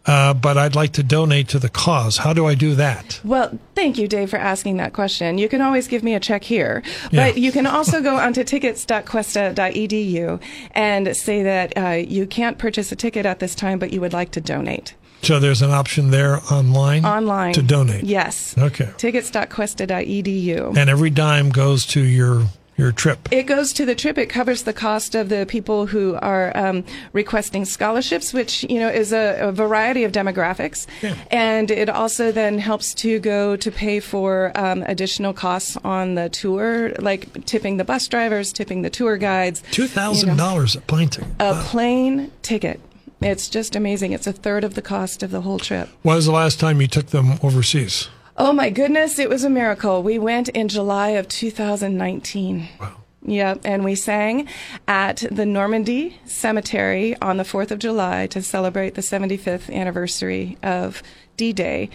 Uh, 0.05 0.33
but 0.33 0.57
I'd 0.57 0.75
like 0.75 0.91
to 0.93 1.03
donate 1.03 1.47
to 1.49 1.59
the 1.59 1.69
cause. 1.69 2.17
How 2.17 2.33
do 2.33 2.45
I 2.45 2.55
do 2.55 2.75
that? 2.75 3.21
Well, 3.23 3.57
thank 3.73 3.97
you, 3.97 4.07
Dave, 4.07 4.29
for 4.29 4.37
asking 4.37 4.77
that 4.77 4.93
question. 4.93 5.37
You 5.37 5.47
can 5.47 5.61
always 5.61 5.87
give 5.87 6.03
me 6.03 6.13
a 6.13 6.19
check 6.19 6.43
here, 6.43 6.83
yeah. 7.11 7.27
but 7.27 7.37
you 7.37 7.51
can 7.51 7.65
also 7.65 8.01
go 8.01 8.17
onto 8.17 8.43
tickets.cuesta.edu 8.43 10.41
and 10.71 11.15
say 11.15 11.43
that 11.43 11.77
uh, 11.77 11.91
you 11.91 12.25
can't 12.27 12.57
purchase 12.57 12.91
a 12.91 12.95
ticket 12.95 13.25
at 13.25 13.39
this 13.39 13.55
time, 13.55 13.79
but 13.79 13.93
you 13.93 14.01
would 14.01 14.13
like 14.13 14.31
to 14.31 14.41
donate. 14.41 14.95
So 15.21 15.39
there's 15.39 15.61
an 15.61 15.71
option 15.71 16.11
there 16.11 16.41
online? 16.51 17.05
Online. 17.05 17.53
To 17.53 17.61
donate? 17.61 18.03
Yes. 18.03 18.57
Okay. 18.57 18.89
Tickets.cuesta.edu. 18.97 20.77
And 20.77 20.89
every 20.89 21.09
dime 21.11 21.49
goes 21.49 21.85
to 21.87 22.01
your 22.01 22.43
your 22.77 22.91
trip? 22.91 23.31
It 23.31 23.43
goes 23.43 23.73
to 23.73 23.85
the 23.85 23.95
trip. 23.95 24.17
It 24.17 24.27
covers 24.27 24.63
the 24.63 24.73
cost 24.73 25.15
of 25.15 25.29
the 25.29 25.45
people 25.45 25.85
who 25.85 26.15
are 26.15 26.55
um, 26.55 26.83
requesting 27.13 27.65
scholarships, 27.65 28.33
which 28.33 28.63
you 28.63 28.79
know 28.79 28.89
is 28.89 29.13
a, 29.13 29.37
a 29.39 29.51
variety 29.51 30.03
of 30.03 30.11
demographics, 30.11 30.87
yeah. 31.01 31.15
and 31.31 31.69
it 31.71 31.89
also 31.89 32.31
then 32.31 32.59
helps 32.59 32.93
to 32.95 33.19
go 33.19 33.55
to 33.55 33.71
pay 33.71 33.99
for 33.99 34.51
um, 34.55 34.83
additional 34.83 35.33
costs 35.33 35.77
on 35.83 36.15
the 36.15 36.29
tour, 36.29 36.93
like 36.99 37.45
tipping 37.45 37.77
the 37.77 37.83
bus 37.83 38.07
drivers, 38.07 38.51
tipping 38.51 38.81
the 38.81 38.89
tour 38.89 39.17
guides. 39.17 39.63
Two 39.71 39.87
thousand 39.87 40.29
you 40.29 40.35
know, 40.35 40.43
dollars 40.43 40.75
a 40.75 40.81
plane 40.81 41.09
ticket. 41.09 41.29
A 41.39 41.51
wow. 41.51 41.63
plane 41.63 42.31
ticket. 42.41 42.79
It's 43.21 43.47
just 43.47 43.75
amazing. 43.75 44.11
It's 44.11 44.27
a 44.27 44.33
third 44.33 44.65
of 44.65 44.73
the 44.73 44.81
cost 44.81 45.23
of 45.23 45.31
the 45.31 45.41
whole 45.41 45.59
trip. 45.59 45.87
When 46.01 46.15
was 46.15 46.25
the 46.25 46.33
last 46.33 46.59
time 46.59 46.81
you 46.81 46.87
took 46.87 47.07
them 47.07 47.39
overseas? 47.41 48.09
Oh 48.35 48.51
my 48.51 48.69
goodness, 48.71 49.19
it 49.19 49.29
was 49.29 49.43
a 49.43 49.49
miracle. 49.49 50.01
We 50.01 50.17
went 50.17 50.49
in 50.49 50.67
July 50.67 51.09
of 51.09 51.27
2019. 51.27 52.67
Wow. 52.79 52.95
Yep, 53.25 53.61
and 53.63 53.85
we 53.85 53.95
sang 53.95 54.49
at 54.87 55.23
the 55.31 55.45
Normandy 55.45 56.19
Cemetery 56.25 57.15
on 57.21 57.37
the 57.37 57.43
4th 57.43 57.71
of 57.71 57.79
July 57.79 58.27
to 58.27 58.41
celebrate 58.41 58.95
the 58.95 59.01
75th 59.01 59.73
anniversary 59.73 60.57
of 60.61 61.01
D 61.37 61.53
Day. 61.53 61.89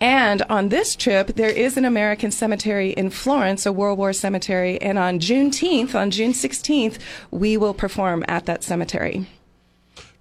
And 0.00 0.42
on 0.42 0.68
this 0.68 0.94
trip, 0.94 1.28
there 1.28 1.50
is 1.50 1.78
an 1.78 1.86
American 1.86 2.30
cemetery 2.30 2.90
in 2.90 3.08
Florence, 3.08 3.64
a 3.64 3.72
World 3.72 3.96
War 3.96 4.12
cemetery. 4.12 4.80
And 4.82 4.98
on 4.98 5.18
Juneteenth, 5.18 5.94
on 5.94 6.10
June 6.10 6.32
16th, 6.32 6.98
we 7.30 7.56
will 7.56 7.72
perform 7.72 8.24
at 8.28 8.44
that 8.44 8.62
cemetery. 8.62 9.26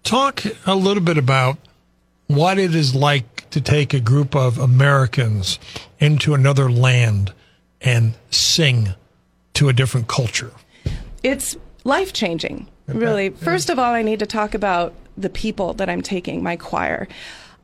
Talk 0.04 0.44
a 0.66 0.76
little 0.76 1.04
bit 1.04 1.18
about 1.18 1.58
what 2.28 2.58
it 2.58 2.74
is 2.74 2.96
like 2.96 3.50
to 3.52 3.62
take 3.62 3.94
a 3.94 4.00
group 4.00 4.36
of 4.36 4.58
Americans 4.58 5.60
into 6.00 6.34
another 6.34 6.70
land 6.70 7.34
and 7.82 8.16
sing 8.30 8.90
to 9.54 9.70
a 9.70 9.74
different 9.74 10.08
culture. 10.08 10.52
It's 11.24 11.56
life 11.84 12.14
changing, 12.14 12.68
really. 12.88 13.30
First 13.30 13.70
of 13.70 13.80
all, 13.80 13.94
I 13.94 14.02
need 14.02 14.20
to 14.20 14.26
talk 14.26 14.54
about 14.54 14.94
the 15.18 15.30
people 15.30 15.74
that 15.76 15.90
I'm 15.90 16.02
taking, 16.02 16.44
my 16.44 16.56
choir. 16.56 17.08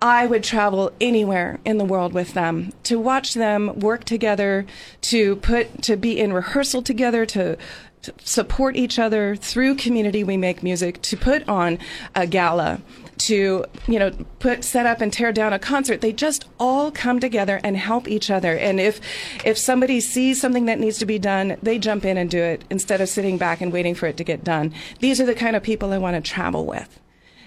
I 0.02 0.26
would 0.26 0.44
travel 0.44 0.92
anywhere 1.00 1.60
in 1.64 1.78
the 1.78 1.86
world 1.86 2.14
with 2.14 2.34
them 2.34 2.74
to 2.84 3.00
watch 3.00 3.36
them 3.36 3.80
work 3.80 4.04
together, 4.04 4.66
to 5.02 5.36
put 5.38 5.84
to 5.84 5.96
be 5.96 6.20
in 6.20 6.34
rehearsal 6.34 6.82
together, 6.82 7.26
to 7.28 7.58
to 8.02 8.14
support 8.24 8.76
each 8.76 8.98
other 8.98 9.36
through 9.36 9.76
community 9.76 10.24
we 10.24 10.38
make 10.38 10.64
music 10.64 11.02
to 11.04 11.16
put 11.16 11.48
on 11.48 11.78
a 12.16 12.26
gala 12.26 12.82
to 13.26 13.64
you 13.88 14.00
know 14.00 14.12
put 14.40 14.64
set 14.64 14.86
up 14.86 15.02
and 15.02 15.14
tear 15.14 15.32
down 15.32 15.54
a 15.54 15.60
concert 15.60 16.02
they 16.02 16.12
just 16.12 16.46
all 16.60 16.92
come 16.92 17.20
together 17.20 17.60
and 17.64 17.78
help 17.78 18.08
each 18.08 18.32
other 18.32 18.58
and 18.58 18.80
if 18.80 19.00
if 19.46 19.58
somebody 19.58 20.00
sees 20.00 20.40
something 20.42 20.66
that 20.66 20.80
needs 20.80 20.98
to 20.98 21.06
be 21.06 21.20
done 21.20 21.56
they 21.62 21.78
jump 21.78 22.04
in 22.04 22.18
and 22.18 22.30
do 22.30 22.40
it 22.40 22.64
instead 22.70 23.00
of 23.00 23.08
sitting 23.08 23.38
back 23.38 23.62
and 23.62 23.72
waiting 23.72 23.94
for 23.94 24.08
it 24.08 24.18
to 24.18 24.24
get 24.24 24.44
done 24.44 24.74
these 25.00 25.22
are 25.22 25.26
the 25.26 25.36
kind 25.36 25.56
of 25.56 25.62
people 25.62 25.94
i 25.94 25.98
want 25.98 26.16
to 26.16 26.22
travel 26.22 26.66
with 26.66 27.00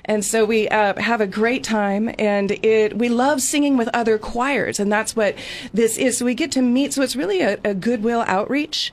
and 0.06 0.24
so 0.24 0.44
we 0.44 0.68
uh, 0.68 1.00
have 1.00 1.20
a 1.20 1.26
great 1.26 1.64
time, 1.64 2.14
and 2.18 2.50
it 2.62 2.98
we 2.98 3.08
love 3.08 3.40
singing 3.40 3.76
with 3.76 3.88
other 3.94 4.18
choirs, 4.18 4.78
and 4.78 4.92
that's 4.92 5.16
what 5.16 5.34
this 5.72 5.96
is. 5.96 6.18
So 6.18 6.26
we 6.26 6.34
get 6.34 6.52
to 6.52 6.62
meet. 6.62 6.92
So 6.92 7.02
it's 7.02 7.16
really 7.16 7.40
a, 7.40 7.58
a 7.64 7.74
goodwill 7.74 8.22
outreach 8.26 8.92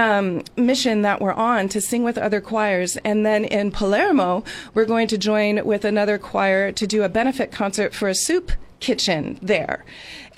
um, 0.00 0.42
mission 0.56 1.02
that 1.02 1.20
we're 1.20 1.34
on 1.34 1.68
to 1.68 1.80
sing 1.80 2.02
with 2.02 2.16
other 2.16 2.40
choirs. 2.40 2.96
And 3.04 3.26
then 3.26 3.44
in 3.44 3.70
Palermo, 3.70 4.44
we're 4.72 4.86
going 4.86 5.08
to 5.08 5.18
join 5.18 5.64
with 5.64 5.84
another 5.84 6.16
choir 6.16 6.72
to 6.72 6.86
do 6.86 7.02
a 7.02 7.08
benefit 7.08 7.52
concert 7.52 7.94
for 7.94 8.08
a 8.08 8.14
soup 8.14 8.50
kitchen 8.80 9.38
there. 9.42 9.84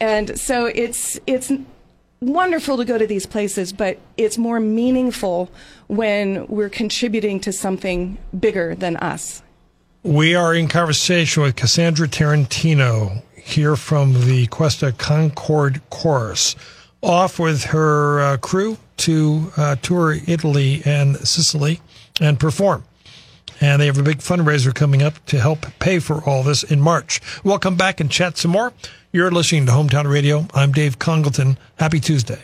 And 0.00 0.38
so 0.38 0.66
it's, 0.66 1.18
it's, 1.26 1.52
wonderful 2.20 2.76
to 2.76 2.84
go 2.84 2.96
to 2.96 3.04
these 3.04 3.26
places, 3.26 3.72
but 3.72 3.98
it's 4.16 4.38
more 4.38 4.60
meaningful 4.60 5.50
when 5.88 6.46
we're 6.46 6.68
contributing 6.68 7.40
to 7.40 7.52
something 7.52 8.16
bigger 8.38 8.76
than 8.76 8.96
us. 8.98 9.42
We 10.04 10.36
are 10.36 10.54
in 10.54 10.68
conversation 10.68 11.42
with 11.42 11.56
Cassandra 11.56 12.06
Tarantino 12.06 13.22
here 13.34 13.74
from 13.74 14.12
the 14.28 14.46
Cuesta 14.46 14.92
Concord 14.92 15.80
Chorus, 15.90 16.54
off 17.02 17.38
with 17.38 17.64
her 17.64 18.20
uh, 18.20 18.36
crew 18.38 18.78
to 18.98 19.52
uh, 19.56 19.76
tour 19.76 20.16
Italy 20.26 20.82
and 20.84 21.16
Sicily 21.16 21.80
and 22.20 22.38
perform. 22.38 22.84
And 23.60 23.80
they 23.80 23.86
have 23.86 23.98
a 23.98 24.02
big 24.02 24.18
fundraiser 24.18 24.74
coming 24.74 25.02
up 25.02 25.24
to 25.26 25.38
help 25.38 25.66
pay 25.78 25.98
for 25.98 26.22
all 26.24 26.42
this 26.42 26.62
in 26.62 26.80
March. 26.80 27.20
We'll 27.44 27.58
come 27.58 27.76
back 27.76 28.00
and 28.00 28.10
chat 28.10 28.38
some 28.38 28.52
more. 28.52 28.72
You're 29.12 29.30
listening 29.30 29.66
to 29.66 29.72
Hometown 29.72 30.10
Radio. 30.10 30.46
I'm 30.54 30.72
Dave 30.72 30.98
Congleton. 30.98 31.58
Happy 31.76 32.00
Tuesday. 32.00 32.42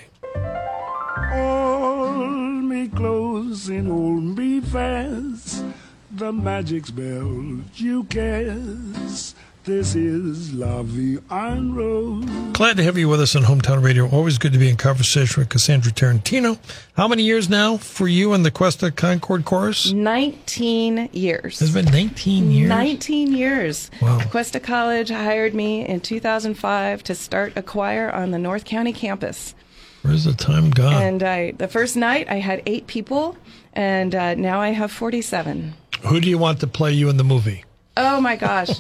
Hold 1.33 2.65
me 2.65 2.89
close 2.89 3.69
and 3.69 3.89
hold 3.89 4.39
me 4.39 4.61
fast. 4.61 5.65
The 6.11 6.33
magic 6.33 6.87
spell 6.87 7.63
you 7.75 8.05
cast 8.05 9.37
this 9.69 9.95
is 9.95 10.55
La 10.55 10.83
Vie 10.83 11.19
en 11.31 11.75
Rose. 11.75 12.25
Glad 12.55 12.79
to 12.79 12.83
have 12.83 12.97
you 12.97 13.07
with 13.07 13.21
us 13.21 13.37
on 13.37 13.43
Hometown 13.43 13.85
Radio. 13.85 14.09
Always 14.09 14.39
good 14.39 14.55
to 14.55 14.59
be 14.59 14.71
in 14.71 14.79
conversation 14.79 15.43
with 15.43 15.51
Cassandra 15.51 15.93
Tarantino. 15.93 16.59
How 16.95 17.07
many 17.07 17.23
years 17.23 17.51
now 17.51 17.77
for 17.77 18.09
you 18.09 18.33
and 18.33 18.47
the 18.47 18.51
Cuesta 18.51 18.91
Concord 18.91 19.45
Chorus? 19.45 19.93
19 19.93 21.11
years. 21.13 21.61
It's 21.61 21.71
been 21.71 21.85
19 21.85 22.51
years? 22.51 22.69
19 22.71 23.35
years. 23.35 23.91
Wow. 24.01 24.21
Cuesta 24.31 24.59
College 24.59 25.11
hired 25.11 25.55
me 25.55 25.87
in 25.87 26.01
2005 26.01 27.03
to 27.03 27.15
start 27.15 27.53
a 27.55 27.63
choir 27.63 28.11
on 28.11 28.31
the 28.31 28.39
North 28.39 28.65
County 28.65 28.95
campus. 28.95 29.55
Where's 30.01 30.25
the 30.25 30.33
time 30.33 30.71
gone? 30.71 31.03
And 31.03 31.23
I, 31.23 31.51
the 31.51 31.69
first 31.69 31.95
night 31.95 32.27
I 32.31 32.37
had 32.37 32.63
eight 32.65 32.87
people, 32.87 33.37
and 33.75 34.15
uh, 34.15 34.35
now 34.35 34.63
I 34.63 34.71
have 34.71 34.91
47. 34.91 35.75
Who 36.07 36.21
do 36.21 36.31
you 36.31 36.39
want 36.39 36.61
to 36.61 36.67
play 36.67 36.95
you 36.95 37.11
in 37.11 37.19
the 37.19 37.25
movie? 37.25 37.65
Oh 38.01 38.21
my 38.21 38.37
gosh. 38.37 38.71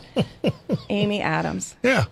Amy 0.91 1.21
Adams. 1.21 1.75
Yeah. 1.83 2.05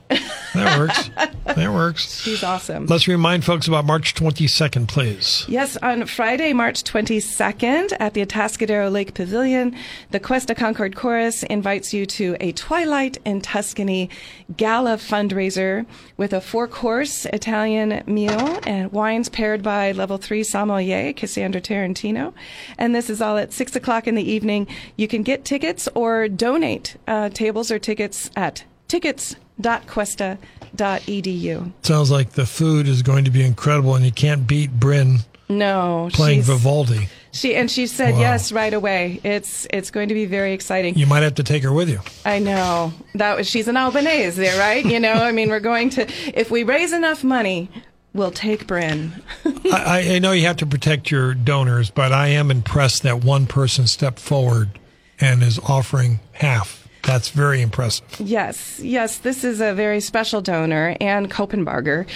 That 0.55 0.79
works. 0.79 1.11
that 1.45 1.73
works. 1.73 2.21
She's 2.23 2.43
awesome. 2.43 2.87
Let's 2.87 3.07
remind 3.07 3.45
folks 3.45 3.69
about 3.69 3.85
March 3.85 4.15
22nd, 4.15 4.89
please. 4.89 5.45
Yes, 5.47 5.77
on 5.77 6.07
Friday, 6.07 6.53
March 6.53 6.83
22nd 6.83 7.97
at 8.01 8.15
the 8.15 8.27
Atascadero 8.27 8.91
Lake 8.91 9.15
Pavilion, 9.15 9.77
the 10.11 10.19
Cuesta 10.19 10.55
Concord 10.55 10.97
Chorus 10.97 11.45
invites 11.45 11.95
you 11.95 12.07
to 12.07 12.37
a 12.41 12.51
Twilight 12.53 13.19
in 13.25 13.41
Tuscany 13.41 14.11
gala 14.57 14.97
fundraiser 14.97 15.87
with 16.17 16.33
a 16.33 16.41
four 16.41 16.67
course 16.67 17.25
Italian 17.27 18.03
meal 18.07 18.59
and 18.67 18.91
wines 18.91 19.29
paired 19.29 19.63
by 19.63 19.93
level 19.93 20.19
three 20.19 20.43
sommelier 20.43 21.13
Cassandra 21.13 21.61
Tarantino. 21.61 22.33
And 22.79 22.95
this 22.95 23.09
is 23.09 23.23
all 23.23 23.37
at 23.37 23.53
six 23.53 23.77
o'clock 23.77 24.09
in 24.09 24.17
the 24.17 24.29
evening. 24.29 24.67
You 24.97 25.07
can 25.07 25.23
get 25.23 25.45
tickets 25.45 25.89
or 25.95 26.29
donate 26.29 26.96
uh, 27.07 27.29
tables 27.31 27.71
or 27.71 27.79
tickets 27.79 28.31
at 28.37 28.65
tickets.cuesta.edu. 28.89 31.73
Sounds 31.83 32.11
like 32.11 32.33
the 32.33 32.47
food 32.47 32.89
is 32.89 33.03
going 33.03 33.25
to 33.25 33.31
be 33.31 33.45
incredible, 33.45 33.95
and 33.95 34.05
you 34.05 34.13
can't 34.13 34.47
beat 34.47 34.73
Bryn. 34.73 35.19
No, 35.49 36.09
playing 36.13 36.43
Vivaldi. 36.43 37.09
She 37.31 37.55
and 37.55 37.71
she 37.71 37.87
said 37.87 38.15
wow. 38.15 38.21
yes 38.21 38.51
right 38.51 38.73
away. 38.73 39.21
It's 39.23 39.67
it's 39.71 39.91
going 39.91 40.09
to 40.09 40.15
be 40.15 40.25
very 40.25 40.53
exciting. 40.53 40.97
You 40.97 41.07
might 41.07 41.23
have 41.23 41.37
to 41.37 41.45
take 41.45 41.63
her 41.63 41.73
with 41.73 41.89
you. 41.89 42.01
I 42.25 42.41
know 42.41 42.93
that 43.15 43.37
was 43.37 43.49
she's 43.49 43.69
an 43.69 43.77
Albanese 43.77 44.41
there, 44.41 44.59
right? 44.59 44.85
You 44.85 44.99
know, 44.99 45.13
I 45.13 45.33
mean, 45.33 45.51
we're 45.51 45.61
going 45.61 45.91
to 45.91 46.11
if 46.35 46.51
we 46.51 46.65
raise 46.65 46.93
enough 46.93 47.23
money, 47.23 47.71
we'll 48.15 48.33
take 48.33 48.67
Bryn. 48.67 49.23
I, 49.45 50.15
I 50.15 50.19
know 50.19 50.33
you 50.33 50.47
have 50.47 50.57
to 50.59 50.67
protect 50.67 51.11
your 51.11 51.35
donors, 51.35 51.91
but 51.91 52.11
I 52.11 52.29
am 52.29 52.51
impressed 52.51 53.03
that 53.05 53.23
one 53.23 53.47
person 53.47 53.87
stepped 53.87 54.19
forward 54.19 54.81
and 55.21 55.43
is 55.43 55.59
offering 55.61 56.21
half 56.33 56.86
That's 57.07 57.29
very 57.31 57.63
impressive. 57.63 58.05
Yes, 58.19 58.81
yes, 58.81 59.19
this 59.19 59.45
is 59.45 59.61
a 59.61 59.73
very 59.73 60.01
special 60.01 60.41
donor, 60.41 60.97
Ann 61.01 61.29
Kopenbarger. 61.29 62.07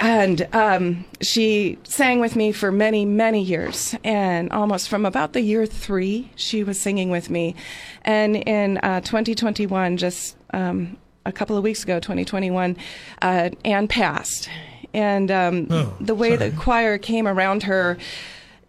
And 0.00 0.48
um, 0.52 1.04
she 1.20 1.78
sang 1.84 2.18
with 2.18 2.34
me 2.34 2.50
for 2.50 2.72
many, 2.72 3.04
many 3.04 3.40
years. 3.42 3.94
And 4.02 4.50
almost 4.52 4.88
from 4.88 5.06
about 5.06 5.32
the 5.32 5.40
year 5.42 5.64
three, 5.64 6.30
she 6.34 6.64
was 6.64 6.80
singing 6.80 7.08
with 7.10 7.30
me. 7.30 7.54
And 8.02 8.36
in 8.36 8.78
uh, 8.78 9.00
2021, 9.02 9.96
just 9.96 10.36
um, 10.52 10.96
a 11.24 11.30
couple 11.32 11.56
of 11.56 11.62
weeks 11.62 11.84
ago, 11.84 12.00
2021, 12.00 12.76
uh, 13.22 13.50
Ann 13.64 13.86
passed. 13.86 14.48
And 14.92 15.30
um, 15.30 15.68
Oh, 15.70 15.96
the 16.00 16.14
way 16.16 16.36
sorry. 16.36 16.50
the 16.50 16.56
choir 16.56 16.98
came 16.98 17.28
around 17.28 17.62
her, 17.62 17.96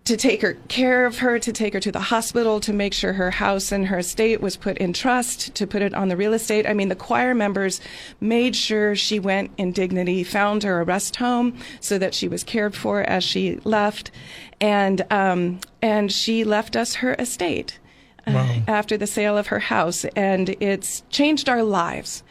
to 0.06 0.18
take 0.18 0.42
her 0.42 0.56
care 0.68 1.06
of 1.06 1.20
her, 1.20 1.40
to 1.40 1.54
take 1.54 1.74
her 1.74 1.80
to 1.80 1.92
the 1.92 2.00
hospital, 2.00 2.60
to 2.60 2.74
make 2.74 2.94
sure 2.94 3.14
her 3.14 3.32
house 3.32 3.72
and 3.72 3.88
her 3.88 4.00
estate 4.00 4.42
was 4.42 4.58
put 4.58 4.78
in 4.78 4.92
trust, 4.92 5.56
to 5.56 5.66
put 5.66 5.82
it 5.82 5.94
on 5.94 6.10
the 6.10 6.18
real 6.18 6.34
estate. 6.34 6.68
I 6.68 6.74
mean, 6.74 6.90
the 6.90 6.96
choir 6.96 7.34
members 7.34 7.80
made 8.20 8.54
sure 8.56 8.96
she 8.96 9.18
went 9.18 9.52
in 9.58 9.72
dignity, 9.72 10.24
found 10.26 10.64
her 10.64 10.82
a 10.82 10.84
rest 10.84 11.16
home 11.16 11.58
so 11.80 11.98
that 11.98 12.14
she 12.14 12.28
was 12.28 12.44
cared 12.44 12.76
for 12.76 13.02
as 13.02 13.24
she 13.24 13.56
left, 13.64 14.12
and 14.60 15.06
um, 15.10 15.62
and 15.82 16.12
she 16.12 16.44
left 16.44 16.76
us 16.76 16.96
her 16.96 17.16
estate 17.18 17.80
uh, 18.28 18.32
Wow. 18.34 18.56
after 18.68 18.98
the 18.98 19.08
sale 19.08 19.38
of 19.38 19.48
her 19.48 19.60
house, 19.60 20.04
and 20.18 20.50
it's 20.60 21.04
changed 21.10 21.48
our 21.48 21.64
lives. 21.64 22.24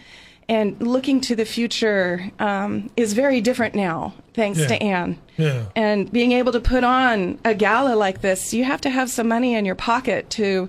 And 0.49 0.81
looking 0.81 1.21
to 1.23 1.37
the 1.37 1.45
future 1.45 2.31
um, 2.39 2.91
is 2.97 3.13
very 3.13 3.41
different 3.41 3.75
now, 3.75 4.13
thanks 4.35 4.59
Yeah. 4.59 4.67
to 4.67 4.83
Anne. 4.83 5.19
Yeah. 5.37 5.65
And 5.77 6.11
being 6.13 6.33
able 6.33 6.53
to 6.53 6.61
put 6.61 6.85
on 6.85 7.39
a 7.45 7.55
gala 7.55 7.95
like 7.95 8.21
this, 8.21 8.53
you 8.53 8.65
have 8.65 8.81
to 8.83 8.91
have 8.91 9.09
some 9.11 9.29
money 9.29 9.55
in 9.55 9.65
your 9.65 9.75
pocket 9.77 10.29
to 10.31 10.69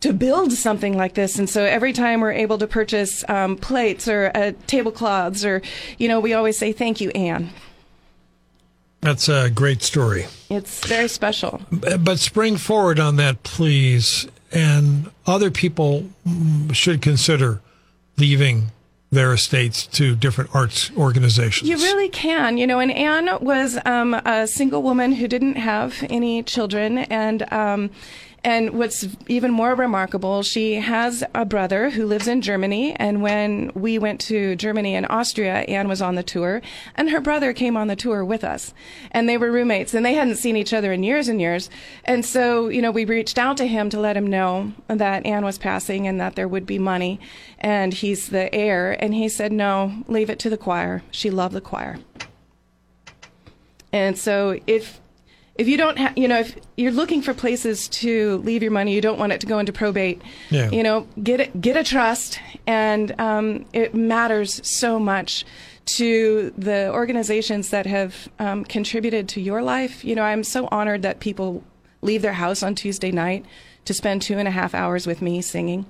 to 0.00 0.12
build 0.12 0.52
something 0.52 0.96
like 0.96 1.14
this. 1.14 1.38
And 1.38 1.48
so 1.48 1.62
every 1.62 1.92
time 1.92 2.20
we're 2.20 2.32
able 2.32 2.58
to 2.58 2.66
purchase 2.66 3.24
um, 3.28 3.56
plates 3.56 4.08
or 4.08 4.32
uh, 4.34 4.50
tablecloths, 4.66 5.44
or 5.44 5.62
you 5.98 6.08
know, 6.08 6.18
we 6.18 6.34
always 6.34 6.58
say 6.58 6.72
thank 6.72 7.00
you, 7.00 7.10
Anne. 7.10 7.50
That's 9.00 9.28
a 9.28 9.50
great 9.50 9.82
story. 9.82 10.26
It's 10.48 10.86
very 10.86 11.08
special. 11.08 11.60
But 11.70 12.18
spring 12.18 12.56
forward 12.56 13.00
on 13.00 13.16
that, 13.16 13.42
please. 13.42 14.28
And 14.52 15.10
other 15.26 15.50
people 15.50 16.08
mm, 16.26 16.72
should 16.74 17.00
consider 17.02 17.60
leaving 18.16 18.70
their 19.12 19.34
estates 19.34 19.86
to 19.86 20.16
different 20.16 20.50
arts 20.54 20.90
organizations. 20.96 21.68
You 21.68 21.76
really 21.76 22.08
can, 22.08 22.56
you 22.56 22.66
know. 22.66 22.80
And 22.80 22.90
Anne 22.90 23.28
was 23.40 23.78
um, 23.84 24.14
a 24.14 24.46
single 24.48 24.82
woman 24.82 25.12
who 25.12 25.28
didn't 25.28 25.56
have 25.56 26.02
any 26.08 26.42
children, 26.42 26.98
and 26.98 27.50
um, 27.52 27.90
and 28.44 28.70
what's 28.70 29.06
even 29.28 29.52
more 29.52 29.74
remarkable, 29.74 30.42
she 30.42 30.74
has 30.74 31.22
a 31.34 31.44
brother 31.44 31.90
who 31.90 32.06
lives 32.06 32.26
in 32.26 32.40
Germany. 32.40 32.94
And 32.96 33.22
when 33.22 33.70
we 33.74 33.98
went 33.98 34.20
to 34.22 34.56
Germany 34.56 34.96
and 34.96 35.06
Austria, 35.08 35.60
Anne 35.68 35.88
was 35.88 36.02
on 36.02 36.16
the 36.16 36.22
tour, 36.22 36.60
and 36.96 37.10
her 37.10 37.20
brother 37.20 37.52
came 37.52 37.76
on 37.76 37.86
the 37.86 37.94
tour 37.94 38.24
with 38.24 38.42
us, 38.42 38.74
and 39.12 39.28
they 39.28 39.38
were 39.38 39.52
roommates, 39.52 39.94
and 39.94 40.04
they 40.04 40.14
hadn't 40.14 40.36
seen 40.36 40.56
each 40.56 40.72
other 40.72 40.92
in 40.92 41.04
years 41.04 41.28
and 41.28 41.40
years. 41.40 41.70
And 42.04 42.24
so, 42.24 42.68
you 42.68 42.82
know, 42.82 42.90
we 42.90 43.04
reached 43.04 43.38
out 43.38 43.56
to 43.58 43.66
him 43.66 43.90
to 43.90 44.00
let 44.00 44.16
him 44.16 44.26
know 44.26 44.72
that 44.88 45.24
Anne 45.24 45.44
was 45.44 45.58
passing 45.58 46.08
and 46.08 46.20
that 46.20 46.34
there 46.34 46.48
would 46.48 46.66
be 46.66 46.78
money, 46.78 47.20
and 47.60 47.94
he's 47.94 48.30
the 48.30 48.52
heir, 48.52 48.96
and 49.02 49.14
he 49.14 49.28
said, 49.28 49.52
"No, 49.52 50.02
leave 50.08 50.30
it 50.30 50.40
to 50.40 50.50
the 50.50 50.56
choir. 50.56 51.02
She 51.12 51.30
loved 51.30 51.54
the 51.54 51.60
choir." 51.60 51.98
And 53.92 54.18
so 54.18 54.58
if 54.66 55.01
if 55.56 55.68
you 55.68 55.76
don't 55.76 55.98
have, 55.98 56.16
you 56.16 56.28
know, 56.28 56.40
if 56.40 56.56
you're 56.76 56.92
looking 56.92 57.20
for 57.20 57.34
places 57.34 57.88
to 57.88 58.38
leave 58.38 58.62
your 58.62 58.72
money, 58.72 58.94
you 58.94 59.00
don't 59.00 59.18
want 59.18 59.32
it 59.32 59.40
to 59.42 59.46
go 59.46 59.58
into 59.58 59.72
probate. 59.72 60.22
Yeah. 60.50 60.70
You 60.70 60.82
know, 60.82 61.06
get 61.22 61.40
it, 61.40 61.60
get 61.60 61.76
a 61.76 61.84
trust, 61.84 62.40
and 62.66 63.18
um, 63.20 63.66
it 63.72 63.94
matters 63.94 64.60
so 64.66 64.98
much 64.98 65.44
to 65.84 66.52
the 66.56 66.90
organizations 66.92 67.70
that 67.70 67.86
have 67.86 68.28
um, 68.38 68.64
contributed 68.64 69.28
to 69.30 69.40
your 69.40 69.62
life. 69.62 70.04
You 70.04 70.14
know, 70.14 70.22
I'm 70.22 70.44
so 70.44 70.68
honored 70.70 71.02
that 71.02 71.20
people 71.20 71.62
leave 72.00 72.22
their 72.22 72.32
house 72.32 72.62
on 72.62 72.74
Tuesday 72.74 73.10
night 73.10 73.44
to 73.84 73.92
spend 73.92 74.22
two 74.22 74.38
and 74.38 74.48
a 74.48 74.52
half 74.52 74.74
hours 74.74 75.06
with 75.06 75.20
me 75.20 75.42
singing. 75.42 75.84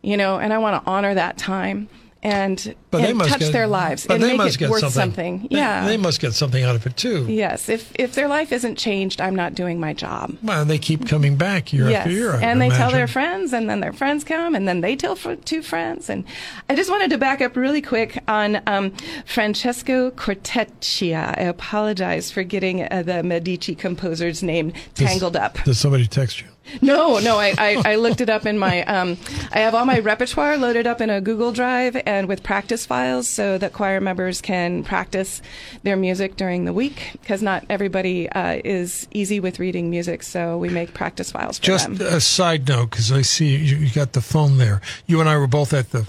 You 0.00 0.16
know, 0.16 0.38
and 0.38 0.52
I 0.52 0.58
want 0.58 0.82
to 0.82 0.90
honor 0.90 1.14
that 1.14 1.38
time 1.38 1.88
and, 2.22 2.74
But 2.90 3.02
they 3.02 3.10
and 3.10 3.20
touch 3.20 3.40
get, 3.40 3.52
their 3.52 3.66
lives 3.66 4.06
but 4.06 4.14
and 4.14 4.22
they 4.22 4.28
make 4.28 4.36
must 4.38 4.56
it 4.56 4.58
get 4.60 4.70
worth 4.70 4.80
something. 4.80 5.00
something. 5.00 5.48
They- 5.50 5.56
Yeah. 5.56 5.86
They, 5.86 5.96
must 5.96 6.20
get 6.20 6.34
something 6.34 6.62
out 6.62 6.74
of 6.76 6.86
it 6.86 6.96
too. 6.96 7.26
Yes, 7.28 7.68
if 7.68 7.92
if 7.96 8.14
their 8.14 8.28
life 8.28 8.52
isn't 8.52 8.76
changed, 8.76 9.20
I'm 9.20 9.36
not 9.36 9.54
doing 9.54 9.78
my 9.78 9.92
job. 9.92 10.36
Well, 10.42 10.64
they 10.64 10.78
keep 10.78 11.08
coming 11.08 11.36
back 11.36 11.72
year 11.72 11.88
yes, 11.88 11.98
after 11.98 12.10
year. 12.10 12.34
I 12.34 12.42
and 12.42 12.60
they 12.60 12.68
tell 12.70 12.90
their 12.90 13.06
friends, 13.06 13.52
and 13.52 13.68
then 13.68 13.80
their 13.80 13.92
friends 13.92 14.24
come, 14.24 14.54
and 14.54 14.66
then 14.66 14.80
they 14.80 14.96
tell 14.96 15.16
two 15.16 15.62
friends. 15.62 16.10
And 16.10 16.24
I 16.68 16.74
just 16.74 16.90
wanted 16.90 17.10
to 17.10 17.18
back 17.18 17.40
up 17.40 17.56
really 17.56 17.82
quick 17.82 18.22
on 18.28 18.60
um, 18.66 18.92
Francesco 19.26 20.10
Corteccia. 20.10 21.38
I 21.38 21.42
apologize 21.42 22.30
for 22.30 22.42
getting 22.42 22.82
uh, 22.82 23.02
the 23.04 23.22
Medici 23.22 23.74
composer's 23.74 24.42
name 24.42 24.72
tangled 24.94 25.36
up. 25.36 25.62
Did 25.64 25.74
somebody 25.76 26.06
text 26.06 26.40
you? 26.40 26.48
No, 26.80 27.18
no, 27.18 27.38
I, 27.38 27.54
I, 27.58 27.82
I 27.92 27.94
looked 27.96 28.20
it 28.20 28.30
up 28.30 28.46
in 28.46 28.58
my, 28.58 28.82
um, 28.84 29.18
I 29.52 29.58
have 29.60 29.74
all 29.74 29.84
my 29.84 29.98
repertoire 29.98 30.56
loaded 30.56 30.86
up 30.86 31.00
in 31.00 31.10
a 31.10 31.20
Google 31.20 31.52
Drive 31.52 32.00
and 32.06 32.28
with 32.28 32.42
practice 32.42 32.86
files 32.86 33.28
so 33.28 33.58
that 33.58 33.72
choir 33.72 34.00
members 34.00 34.40
can 34.40 34.82
practice 34.84 35.42
their 35.82 35.96
music 35.96 36.36
during 36.36 36.64
the 36.64 36.72
week 36.72 37.10
because 37.20 37.42
not 37.42 37.64
everybody 37.68 38.28
uh, 38.30 38.60
is 38.64 39.06
easy 39.12 39.40
with 39.40 39.58
reading 39.58 39.90
music, 39.90 40.22
so 40.22 40.56
we 40.56 40.68
make 40.68 40.94
practice 40.94 41.30
files 41.32 41.58
for 41.58 41.64
Just 41.64 41.94
them. 41.98 42.06
a 42.14 42.20
side 42.20 42.68
note, 42.68 42.90
because 42.90 43.12
I 43.12 43.22
see 43.22 43.56
you, 43.56 43.76
you 43.76 43.90
got 43.92 44.12
the 44.12 44.22
phone 44.22 44.58
there. 44.58 44.80
You 45.06 45.20
and 45.20 45.28
I 45.28 45.36
were 45.38 45.46
both 45.46 45.72
at 45.74 45.90
the 45.90 46.06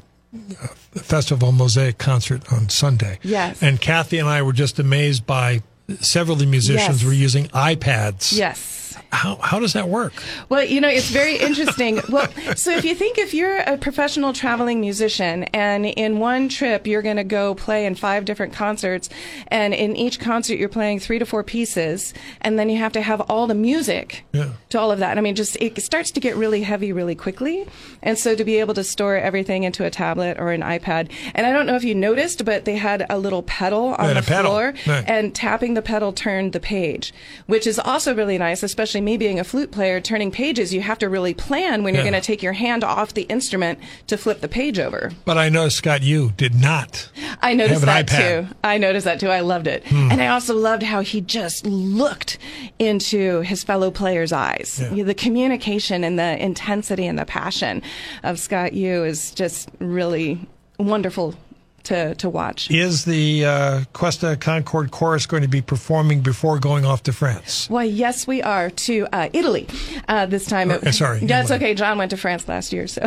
uh, 0.62 0.68
Festival 1.02 1.52
Mosaic 1.52 1.98
concert 1.98 2.52
on 2.54 2.70
Sunday. 2.70 3.20
Yes. 3.24 3.62
And 3.62 3.82
Kathy 3.82 4.18
and 4.20 4.30
I 4.30 4.42
were 4.44 4.54
just 4.54 4.80
amazed 4.80 5.26
by 5.26 5.62
several 6.00 6.34
of 6.34 6.40
the 6.40 6.46
musicians 6.46 7.02
Yes. 7.02 7.06
were 7.06 7.14
using 7.14 7.48
iPads. 7.48 8.38
Yes. 8.38 8.83
How, 9.12 9.36
how 9.38 9.60
does 9.60 9.74
that 9.74 9.90
work? 9.90 10.14
Well, 10.50 10.64
you 10.64 10.82
know, 10.82 10.88
it's 10.90 11.10
very 11.10 11.38
interesting. 11.38 12.00
well, 12.10 12.28
so 12.56 12.72
if 12.72 12.84
you 12.86 12.96
think 12.96 13.18
if 13.18 13.34
you're 13.34 13.58
a 13.60 13.78
professional 13.78 14.34
traveling 14.34 14.82
musician 14.82 15.44
and 15.54 15.86
in 15.86 16.20
one 16.20 16.50
trip 16.50 16.86
you're 16.88 17.02
going 17.02 17.18
to 17.18 17.24
go 17.24 17.56
play 17.56 17.86
in 17.86 17.96
five 17.96 18.26
different 18.26 18.54
concerts, 18.54 19.10
and 19.48 19.74
in 19.74 19.96
each 19.96 20.20
concert 20.20 20.56
you're 20.56 20.70
playing 20.70 21.00
three 21.00 21.20
to 21.20 21.26
four 21.26 21.44
pieces, 21.44 22.14
and 22.42 22.58
then 22.60 22.70
you 22.70 22.78
have 22.78 22.92
to 22.94 23.02
have 23.02 23.22
all 23.22 23.48
the 23.48 23.56
music 23.56 24.26
Yeah. 24.32 24.50
to 24.70 24.80
all 24.80 24.92
of 24.92 25.00
that. 25.00 25.18
I 25.18 25.22
mean, 25.22 25.36
just 25.36 25.56
it 25.58 25.82
starts 25.82 26.12
to 26.12 26.20
get 26.20 26.36
really 26.36 26.62
heavy 26.64 26.92
really 26.92 27.16
quickly. 27.16 27.66
And 28.02 28.18
so 28.18 28.36
to 28.36 28.44
be 28.44 28.60
able 28.60 28.74
to 28.74 28.84
store 28.84 29.16
everything 29.16 29.64
into 29.64 29.86
a 29.86 29.90
tablet 29.90 30.38
or 30.40 30.52
an 30.52 30.62
iPad, 30.62 31.10
and 31.34 31.46
I 31.48 31.52
don't 31.54 31.66
know 31.66 31.76
if 31.76 31.84
you 31.84 31.96
noticed, 31.96 32.44
but 32.46 32.66
they 32.66 32.76
had 32.76 33.06
a 33.10 33.18
little 33.18 33.44
pedal 33.44 33.96
on 33.96 34.14
the 34.16 34.22
pedal. 34.22 34.52
floor, 34.52 34.74
Right. 34.88 35.04
and 35.08 35.34
tapping 35.34 35.74
the 35.74 35.82
pedal 35.82 36.12
turned 36.14 36.52
the 36.54 36.60
page, 36.60 37.14
which 37.48 37.66
is 37.66 37.80
also 37.80 38.14
really 38.14 38.38
nice, 38.38 38.62
especially 38.64 38.83
me 39.02 39.18
being 39.18 39.40
a 39.40 39.44
flute 39.44 39.72
player. 39.72 40.00
Turning 40.02 40.32
pages, 40.32 40.74
you 40.74 40.82
have 40.82 40.98
to 41.00 41.10
really 41.10 41.34
plan 41.34 41.84
when 41.84 41.94
you're 41.94 42.04
Yeah. 42.04 42.12
going 42.12 42.22
to 42.22 42.26
take 42.26 42.44
your 42.44 42.54
hand 42.54 42.84
off 42.84 43.14
the 43.14 43.24
instrument 43.24 43.80
to 44.08 44.18
flip 44.18 44.42
the 44.42 44.48
page 44.48 44.80
over. 44.80 45.12
But 45.26 45.38
I 45.38 45.50
know, 45.50 45.70
Scott, 45.70 46.04
you 46.04 46.34
did 46.38 46.56
not. 46.56 47.10
I 47.42 47.54
noticed 47.54 47.82
Have 47.82 47.90
an 47.90 48.06
that 48.06 48.08
iPad. 48.08 48.42
Hmm. 48.46 48.48
too. 48.50 48.56
I 48.64 48.78
noticed 48.78 49.06
that 49.06 49.20
too. 49.20 49.30
I 49.30 49.40
loved 49.42 49.68
it. 49.68 49.84
And 49.92 50.22
I 50.22 50.28
also 50.28 50.54
loved 50.56 50.84
how 50.84 51.02
he 51.02 51.22
just 51.22 51.66
looked 51.66 52.38
into 52.80 53.42
his 53.42 53.64
fellow 53.64 53.92
players' 53.92 54.32
eyes. 54.32 54.82
Yeah. 54.94 55.04
The 55.04 55.14
communication 55.14 56.04
and 56.04 56.18
the 56.20 56.42
intensity 56.44 57.06
and 57.08 57.18
the 57.18 57.26
passion 57.26 57.82
of 58.24 58.40
Scott 58.40 58.74
Yoo 58.74 59.04
is 59.04 59.32
just 59.32 59.70
really 59.80 60.40
wonderful 60.80 61.36
to, 61.84 62.16
to 62.16 62.30
watch. 62.30 62.70
Is 62.72 63.06
the 63.06 63.46
uh, 63.46 63.84
Cuesta 63.94 64.38
Concord 64.40 64.92
Chorus 64.92 65.26
going 65.26 65.44
to 65.44 65.50
be 65.50 65.62
performing 65.62 66.22
before 66.22 66.60
going 66.60 66.86
off 66.86 67.04
to 67.04 67.14
France? 67.14 67.70
Why, 67.70 67.84
yes, 67.84 68.26
we 68.28 68.42
are 68.42 68.70
to 68.70 69.08
uh, 69.12 69.30
Italy 69.34 69.68
uh, 70.08 70.26
this 70.26 70.46
time. 70.46 70.72
Uh, 70.72 70.92
sorry, 70.92 71.20
That's 71.20 71.52
okay. 71.52 71.74
John 71.74 71.98
went 71.98 72.12
to 72.12 72.18
France 72.18 72.48
last 72.48 72.74
year, 72.74 72.88
so 72.88 73.06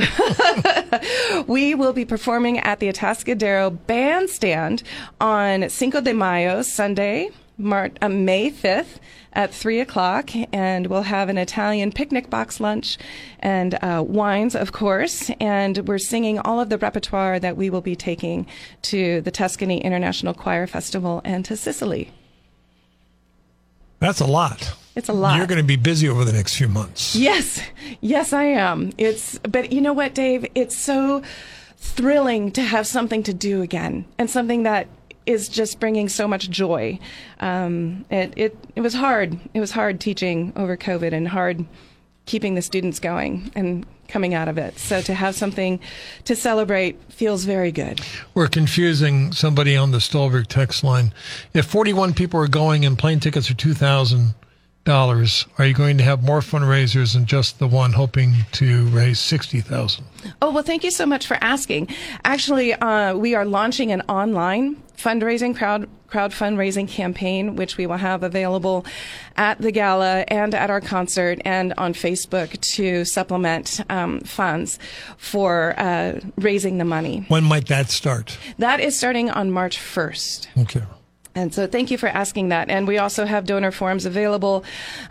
we 1.47 1.75
will 1.75 1.93
be 1.93 2.05
performing 2.05 2.59
at 2.59 2.81
the 2.81 2.93
Atascadero 2.93 3.77
Bandstand 3.87 4.83
on 5.21 5.69
Cinco 5.69 6.01
de 6.01 6.13
Mayo, 6.13 6.63
Sunday, 6.63 7.31
Mar- 7.59 7.91
uh, 8.03 8.09
May 8.09 8.51
5th 8.51 8.99
at 9.33 9.53
3 9.53 9.81
o'clock, 9.81 10.31
and 10.53 10.87
we'll 10.87 11.03
have 11.03 11.29
an 11.29 11.39
Italian 11.39 11.93
picnic 11.93 12.31
box 12.31 12.61
lunch 12.61 12.99
and 13.41 13.75
uh, 13.83 14.03
wines, 14.07 14.55
of 14.55 14.73
course. 14.73 15.31
And 15.41 15.87
we're 15.87 15.99
singing 15.99 16.39
all 16.39 16.61
of 16.61 16.69
the 16.69 16.79
repertoire 16.79 17.39
that 17.39 17.57
we 17.57 17.71
will 17.71 17.81
be 17.81 17.97
taking 17.97 18.47
to 18.83 19.21
the 19.21 19.31
Tuscany 19.31 19.83
International 19.83 20.35
Choir 20.35 20.67
Festival 20.67 21.21
and 21.25 21.45
to 21.45 21.57
Sicily. 21.57 22.13
That's 23.99 24.21
a 24.21 24.27
lot. 24.27 24.75
It's 24.95 25.09
a 25.09 25.13
lot. 25.13 25.37
You're 25.37 25.47
going 25.47 25.61
to 25.61 25.65
be 25.65 25.77
busy 25.77 26.09
over 26.09 26.25
the 26.25 26.33
next 26.33 26.57
few 26.57 26.69
months. 26.69 27.15
Yes, 27.15 27.63
yes, 28.01 28.33
I 28.33 28.45
am. 28.45 28.93
It's, 28.99 29.39
but 29.39 29.73
you 29.73 29.81
know 29.81 29.93
what, 29.93 30.15
Dave? 30.15 30.47
It's 30.55 30.77
so 30.77 31.23
thrilling 31.77 32.51
to 32.53 32.63
have 32.63 32.87
something 32.87 33.23
to 33.23 33.35
do 33.35 33.63
again 33.63 34.07
and 34.19 34.29
something 34.31 34.63
that 34.65 34.89
is 35.27 35.49
just 35.49 35.81
bringing 35.81 36.09
so 36.09 36.27
much 36.27 36.49
joy. 36.49 36.99
Um, 37.41 38.05
it, 38.11 38.33
it, 38.37 38.59
it 38.77 38.81
was 38.81 38.95
hard. 38.95 39.39
It 39.53 39.61
was 39.61 39.73
hard 39.73 40.01
teaching 40.01 40.53
over 40.57 40.77
COVID 40.77 41.13
and 41.13 41.29
hard 41.29 41.65
keeping 42.27 42.55
the 42.55 42.63
students 42.63 42.99
going 42.99 43.51
and 43.55 43.87
coming 44.09 44.35
out 44.35 44.49
of 44.49 44.59
it. 44.59 44.79
So 44.79 45.01
to 45.03 45.15
have 45.15 45.35
something 45.35 45.81
to 46.25 46.37
celebrate 46.37 47.01
feels 47.13 47.45
very 47.45 47.73
good. 47.73 48.01
We're 48.35 48.49
confusing 48.49 49.33
somebody 49.33 49.77
on 49.77 49.91
the 49.91 50.01
Stolberg 50.01 50.49
text 50.49 50.85
line. 50.85 51.13
If 51.55 51.67
41 51.67 52.15
people 52.15 52.41
are 52.41 52.49
going 52.49 52.85
and 52.85 52.99
plane 52.99 53.21
tickets 53.21 53.51
are 53.51 53.55
2000 53.55 54.35
dollars, 54.87 55.47
are 55.59 55.67
you 55.67 55.75
going 55.75 55.99
to 55.99 56.05
have 56.05 56.23
more 56.23 56.41
fundraisers 56.41 57.13
than 57.13 57.27
just 57.27 57.59
the 57.59 57.69
one 57.69 57.93
hoping 57.93 58.33
to 58.53 58.87
raise 58.87 59.21
60,000? 59.21 60.05
Oh, 60.41 60.51
well, 60.53 60.63
thank 60.63 60.83
you 60.83 60.91
so 60.91 61.05
much 61.05 61.27
for 61.27 61.37
asking. 61.43 61.89
Actually, 62.25 62.73
uh, 62.73 63.15
we 63.15 63.35
are 63.35 63.45
launching 63.45 63.93
an 63.93 64.01
online 64.09 64.77
fundraising 64.97 65.55
crowd 65.55 65.89
crowd 66.07 66.31
fundraising 66.31 66.89
campaign, 66.89 67.57
which 67.57 67.77
we 67.77 67.85
will 67.85 67.97
have 67.97 68.23
available 68.23 68.87
at 69.37 69.61
the 69.61 69.73
gala 69.73 70.25
and 70.29 70.55
at 70.55 70.71
our 70.71 70.81
concert 70.81 71.41
and 71.45 71.75
on 71.77 71.93
Facebook 71.93 72.59
to 72.61 73.05
supplement 73.05 73.81
um, 73.91 74.21
funds 74.21 74.79
for 75.17 75.75
uh, 75.79 76.21
raising 76.37 76.79
the 76.79 76.85
money. 76.85 77.25
When 77.27 77.43
might 77.43 77.67
that 77.67 77.91
start? 77.91 78.39
That 78.59 78.79
is 78.79 78.97
starting 78.97 79.31
on 79.31 79.51
March 79.51 79.79
1st. 79.79 80.63
Okay. 80.63 80.85
And 81.37 81.55
so 81.55 81.67
thank 81.67 81.91
you 81.91 81.99
for 81.99 82.09
asking 82.09 82.49
that. 82.49 82.71
And 82.71 82.89
we 82.89 82.99
also 82.99 83.27
have 83.27 83.45
donor 83.45 83.71
forms 83.71 84.07
available 84.07 84.65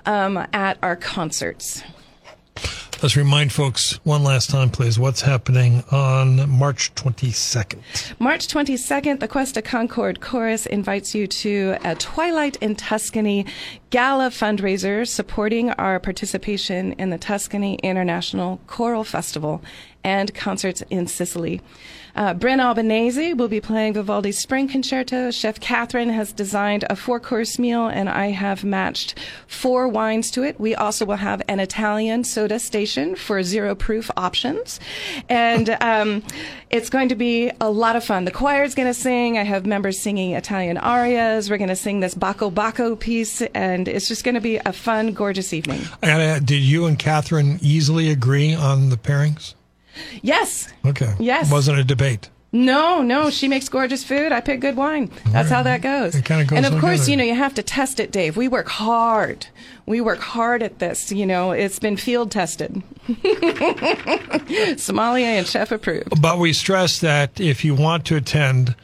um, 0.05 0.37
at 0.51 0.77
our 0.81 0.95
concerts. 0.95 1.83
Let's 3.03 3.17
remind 3.17 3.51
folks 3.51 3.99
one 4.05 4.23
last 4.23 4.49
time, 4.49 4.69
please, 4.69 4.97
what's 4.97 5.21
happening 5.21 5.83
on 5.91 6.49
March 6.49 6.95
22nd. 6.95 7.79
March 8.19 8.47
22nd, 8.47 9.19
the 9.19 9.27
Cuesta 9.27 9.61
Concord 9.61 10.21
Chorus 10.21 10.65
invites 10.65 11.13
you 11.13 11.27
to 11.27 11.75
a 11.83 11.93
Twilight 11.95 12.55
in 12.61 12.75
Tuscany 12.75 13.45
gala 13.89 14.29
fundraiser 14.29 15.05
supporting 15.05 15.71
our 15.71 15.99
participation 15.99 16.93
in 16.93 17.09
the 17.09 17.17
Tuscany 17.17 17.75
International 17.83 18.61
Choral 18.65 19.03
Festival 19.03 19.61
and 20.05 20.33
concerts 20.35 20.83
in 20.91 21.07
Sicily. 21.07 21.61
Uh, 22.15 22.33
Bryn 22.33 22.61
Albanese 22.61 23.33
will 23.33 23.49
be 23.49 23.59
playing 23.59 23.93
Vivaldi's 23.93 24.37
Spring 24.37 24.69
Concerto. 24.69 25.31
Chef 25.31 25.59
Catherine 25.59 26.09
has 26.09 26.31
designed 26.31 26.85
a 26.89 26.95
four 26.95 27.19
course 27.19 27.59
meal, 27.59 27.87
and 27.87 28.07
I 28.07 28.27
have 28.27 28.63
matched 28.63 29.19
four 29.47 29.89
wines 29.89 30.31
to 30.31 30.43
it. 30.43 30.57
We 30.57 30.75
also 30.75 31.05
will 31.05 31.17
have 31.17 31.41
an 31.49 31.59
Italian 31.59 32.23
soda 32.23 32.59
station 32.59 33.15
for 33.15 33.43
zero 33.43 33.75
proof 33.75 34.09
options. 34.15 34.79
And 35.27 35.75
um, 35.81 36.23
it's 36.69 36.89
going 36.89 37.09
to 37.09 37.15
be 37.15 37.51
a 37.59 37.69
lot 37.69 37.97
of 37.97 38.05
fun. 38.05 38.23
The 38.23 38.31
choir 38.31 38.63
is 38.63 38.75
going 38.75 38.87
to 38.87 38.93
sing. 38.93 39.37
I 39.37 39.43
have 39.43 39.65
members 39.65 39.99
singing 39.99 40.31
Italian 40.31 40.77
arias. 40.77 41.49
We're 41.49 41.57
going 41.57 41.67
to 41.67 41.75
sing 41.75 41.99
this 41.99 42.15
Bacco 42.15 42.49
Bacco 42.49 42.97
piece, 42.97 43.41
and 43.41 43.89
it's 43.89 44.07
just 44.07 44.23
going 44.23 44.35
to 44.35 44.41
be 44.41 44.55
a 44.57 44.71
fun, 44.71 45.11
gorgeous 45.13 45.51
evening. 45.51 45.81
did 46.01 46.61
you 46.61 46.85
and 46.85 46.97
Catherine 46.97 47.59
easily 47.61 48.09
agree 48.09 48.53
on 48.55 48.89
the 48.89 48.97
pairings? 48.97 49.53
Yes. 50.21 50.67
Okay. 50.85 51.13
Yes. 51.19 51.49
It 51.49 51.53
wasn't 51.53 51.79
a 51.79 51.83
debate. 51.83 52.29
No, 52.51 53.01
no, 53.01 53.29
she 53.29 53.49
makes 53.49 53.67
gorgeous 53.67 54.05
food. 54.05 54.31
I 54.31 54.39
pick 54.39 54.61
good 54.61 54.77
wine. 54.77 55.11
That's 55.27 55.49
how 55.49 55.61
that 55.63 55.81
goes. 55.81 56.15
It 56.15 56.23
kinda 56.23 56.45
goes 56.45 56.55
and 56.55 56.65
of 56.65 56.71
together. 56.73 56.87
course, 56.95 57.09
you 57.09 57.17
know, 57.17 57.23
you 57.25 57.35
have 57.35 57.53
to 57.55 57.63
test 57.63 57.99
it, 57.99 58.13
Dave. 58.13 58.37
We 58.37 58.47
work 58.47 58.69
hard. 58.69 59.47
We 59.85 59.99
work 59.99 60.19
hard 60.19 60.63
at 60.63 60.79
this. 60.79 61.11
You 61.11 61.25
know, 61.25 61.51
it's 61.51 61.79
been 61.79 61.97
field 61.97 62.31
tested. 62.31 62.81
Sommelier 64.77 65.25
and 65.37 65.45
chef 65.47 65.71
approved. 65.71 66.21
But 66.21 66.39
we 66.39 66.53
stress 66.53 66.99
that 66.99 67.39
if 67.39 67.65
you 67.65 67.75
want 67.75 68.05
to 68.05 68.15
attend, 68.15 68.75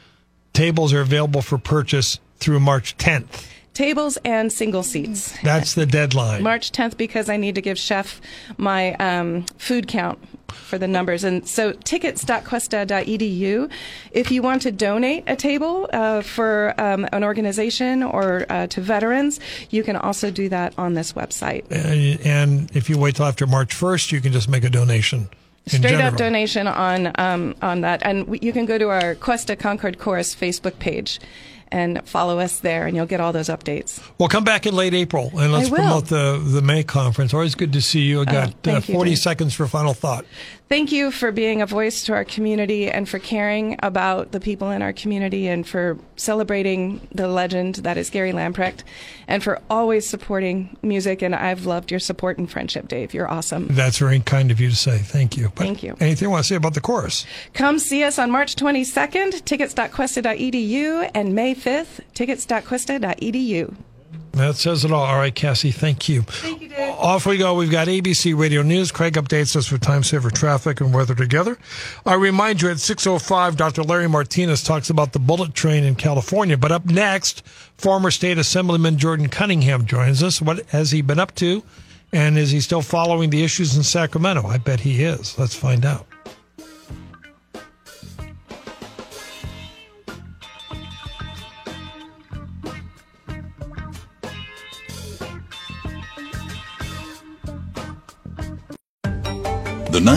tables 0.52 0.92
are 0.92 1.00
available 1.00 1.40
for 1.42 1.56
purchase 1.58 2.18
through 2.38 2.60
March 2.60 2.96
10th. 2.98 3.46
Tables 3.74 4.18
and 4.22 4.52
single 4.52 4.82
seats. 4.82 5.34
That's 5.42 5.72
the 5.74 5.86
deadline. 5.86 6.42
March 6.42 6.72
10th 6.72 6.98
because 6.98 7.30
I 7.30 7.38
need 7.38 7.54
to 7.54 7.62
give 7.62 7.78
chef 7.78 8.20
my 8.58 8.92
um, 8.96 9.44
food 9.56 9.88
count 9.88 10.18
for 10.52 10.78
the 10.78 10.88
numbers. 10.88 11.24
And 11.24 11.46
so 11.46 11.72
tickets.cuesta.edu. 11.72 13.70
If 14.12 14.30
you 14.30 14.42
want 14.42 14.62
to 14.62 14.72
donate 14.72 15.24
a 15.26 15.36
table 15.36 15.88
uh, 15.92 16.22
for 16.22 16.74
um, 16.78 17.06
an 17.12 17.24
organization 17.24 18.02
or 18.02 18.46
uh, 18.48 18.66
to 18.68 18.80
veterans, 18.80 19.40
you 19.70 19.82
can 19.82 19.96
also 19.96 20.30
do 20.30 20.48
that 20.48 20.74
on 20.78 20.94
this 20.94 21.12
website. 21.12 21.64
Uh, 21.70 22.18
and 22.28 22.74
if 22.74 22.88
you 22.88 22.98
wait 22.98 23.16
till 23.16 23.26
after 23.26 23.46
March 23.46 23.74
1st, 23.74 24.12
you 24.12 24.20
can 24.20 24.32
just 24.32 24.48
make 24.48 24.64
a 24.64 24.70
donation. 24.70 25.28
Straight 25.66 25.82
general. 25.82 26.08
up 26.08 26.16
donation 26.16 26.66
on 26.66 27.12
um, 27.18 27.54
on 27.62 27.82
that, 27.82 28.02
and 28.04 28.26
we, 28.26 28.40
you 28.42 28.52
can 28.52 28.66
go 28.66 28.78
to 28.78 28.88
our 28.88 29.14
Cuesta 29.14 29.54
Concord 29.54 29.96
Chorus 29.96 30.34
Facebook 30.34 30.76
page 30.80 31.20
and 31.72 32.06
follow 32.06 32.38
us 32.38 32.60
there, 32.60 32.86
and 32.86 32.94
you'll 32.94 33.06
get 33.06 33.20
all 33.20 33.32
those 33.32 33.48
updates. 33.48 34.00
Well, 34.18 34.28
come 34.28 34.44
back 34.44 34.66
in 34.66 34.76
late 34.76 34.94
April 34.94 35.32
and 35.38 35.52
let's 35.52 35.70
promote 35.70 36.06
the, 36.06 36.40
the 36.44 36.62
May 36.62 36.84
conference. 36.84 37.32
Always 37.32 37.54
good 37.54 37.72
to 37.72 37.80
see 37.80 38.02
you. 38.02 38.20
I 38.20 38.24
got 38.26 38.48
uh, 38.48 38.52
thank 38.62 38.88
you, 38.88 38.94
40 38.94 39.10
Dave. 39.10 39.18
seconds 39.18 39.54
for 39.54 39.66
final 39.66 39.94
thought. 39.94 40.26
Thank 40.72 40.90
you 40.90 41.10
for 41.10 41.32
being 41.32 41.60
a 41.60 41.66
voice 41.66 42.04
to 42.04 42.14
our 42.14 42.24
community 42.24 42.90
and 42.90 43.06
for 43.06 43.18
caring 43.18 43.76
about 43.82 44.32
the 44.32 44.40
people 44.40 44.70
in 44.70 44.80
our 44.80 44.94
community 44.94 45.46
and 45.46 45.68
for 45.68 45.98
celebrating 46.16 47.06
the 47.12 47.28
legend 47.28 47.74
that 47.76 47.98
is 47.98 48.08
Gary 48.08 48.32
Lamprecht 48.32 48.82
and 49.28 49.42
for 49.42 49.60
always 49.68 50.08
supporting 50.08 50.74
music. 50.80 51.20
And 51.20 51.34
I've 51.34 51.66
loved 51.66 51.90
your 51.90 52.00
support 52.00 52.38
and 52.38 52.50
friendship, 52.50 52.88
Dave. 52.88 53.12
You're 53.12 53.30
awesome. 53.30 53.68
That's 53.70 53.98
very 53.98 54.20
kind 54.20 54.50
of 54.50 54.60
you 54.60 54.70
to 54.70 54.76
say. 54.76 54.96
Thank 54.96 55.36
you. 55.36 55.52
But 55.54 55.64
Thank 55.64 55.82
you. 55.82 55.94
Anything 56.00 56.26
you 56.26 56.30
want 56.30 56.44
to 56.44 56.48
say 56.48 56.56
about 56.56 56.72
the 56.72 56.80
chorus? 56.80 57.26
Come 57.52 57.78
see 57.78 58.02
us 58.02 58.18
on 58.18 58.30
March 58.30 58.56
22nd, 58.56 59.44
tickets.cuesta.edu, 59.44 61.10
and 61.14 61.34
May 61.34 61.52
5th, 61.62 62.00
tickets.cuesta.edu. 62.14 63.74
That 64.32 64.56
says 64.56 64.84
it 64.84 64.92
all. 64.92 65.04
All 65.04 65.16
right, 65.16 65.34
Cassie, 65.34 65.70
thank 65.70 66.08
you. 66.08 66.22
Thank 66.22 66.62
you, 66.62 66.68
Dave. 66.68 66.94
Off 66.94 67.26
we 67.26 67.36
go. 67.36 67.54
We've 67.54 67.70
got 67.70 67.88
ABC 67.88 68.36
Radio 68.36 68.62
News. 68.62 68.90
Craig 68.90 69.14
updates 69.14 69.54
us 69.56 69.70
with 69.70 69.82
time 69.82 70.02
saver 70.02 70.30
traffic 70.30 70.80
and 70.80 70.94
weather 70.94 71.14
together. 71.14 71.58
I 72.06 72.14
remind 72.14 72.62
you 72.62 72.70
at 72.70 72.78
6.05, 72.78 73.56
Dr. 73.56 73.82
Larry 73.82 74.08
Martinez 74.08 74.62
talks 74.62 74.88
about 74.88 75.12
the 75.12 75.18
bullet 75.18 75.54
train 75.54 75.84
in 75.84 75.96
California. 75.96 76.56
But 76.56 76.72
up 76.72 76.86
next, 76.86 77.46
former 77.76 78.10
state 78.10 78.38
assemblyman 78.38 78.96
Jordan 78.96 79.28
Cunningham 79.28 79.84
joins 79.84 80.22
us. 80.22 80.40
What 80.40 80.64
has 80.70 80.92
he 80.92 81.02
been 81.02 81.20
up 81.20 81.34
to? 81.36 81.62
And 82.14 82.38
is 82.38 82.50
he 82.50 82.60
still 82.60 82.82
following 82.82 83.28
the 83.28 83.44
issues 83.44 83.76
in 83.76 83.82
Sacramento? 83.82 84.46
I 84.46 84.56
bet 84.56 84.80
he 84.80 85.02
is. 85.02 85.38
Let's 85.38 85.54
find 85.54 85.84
out. 85.84 86.06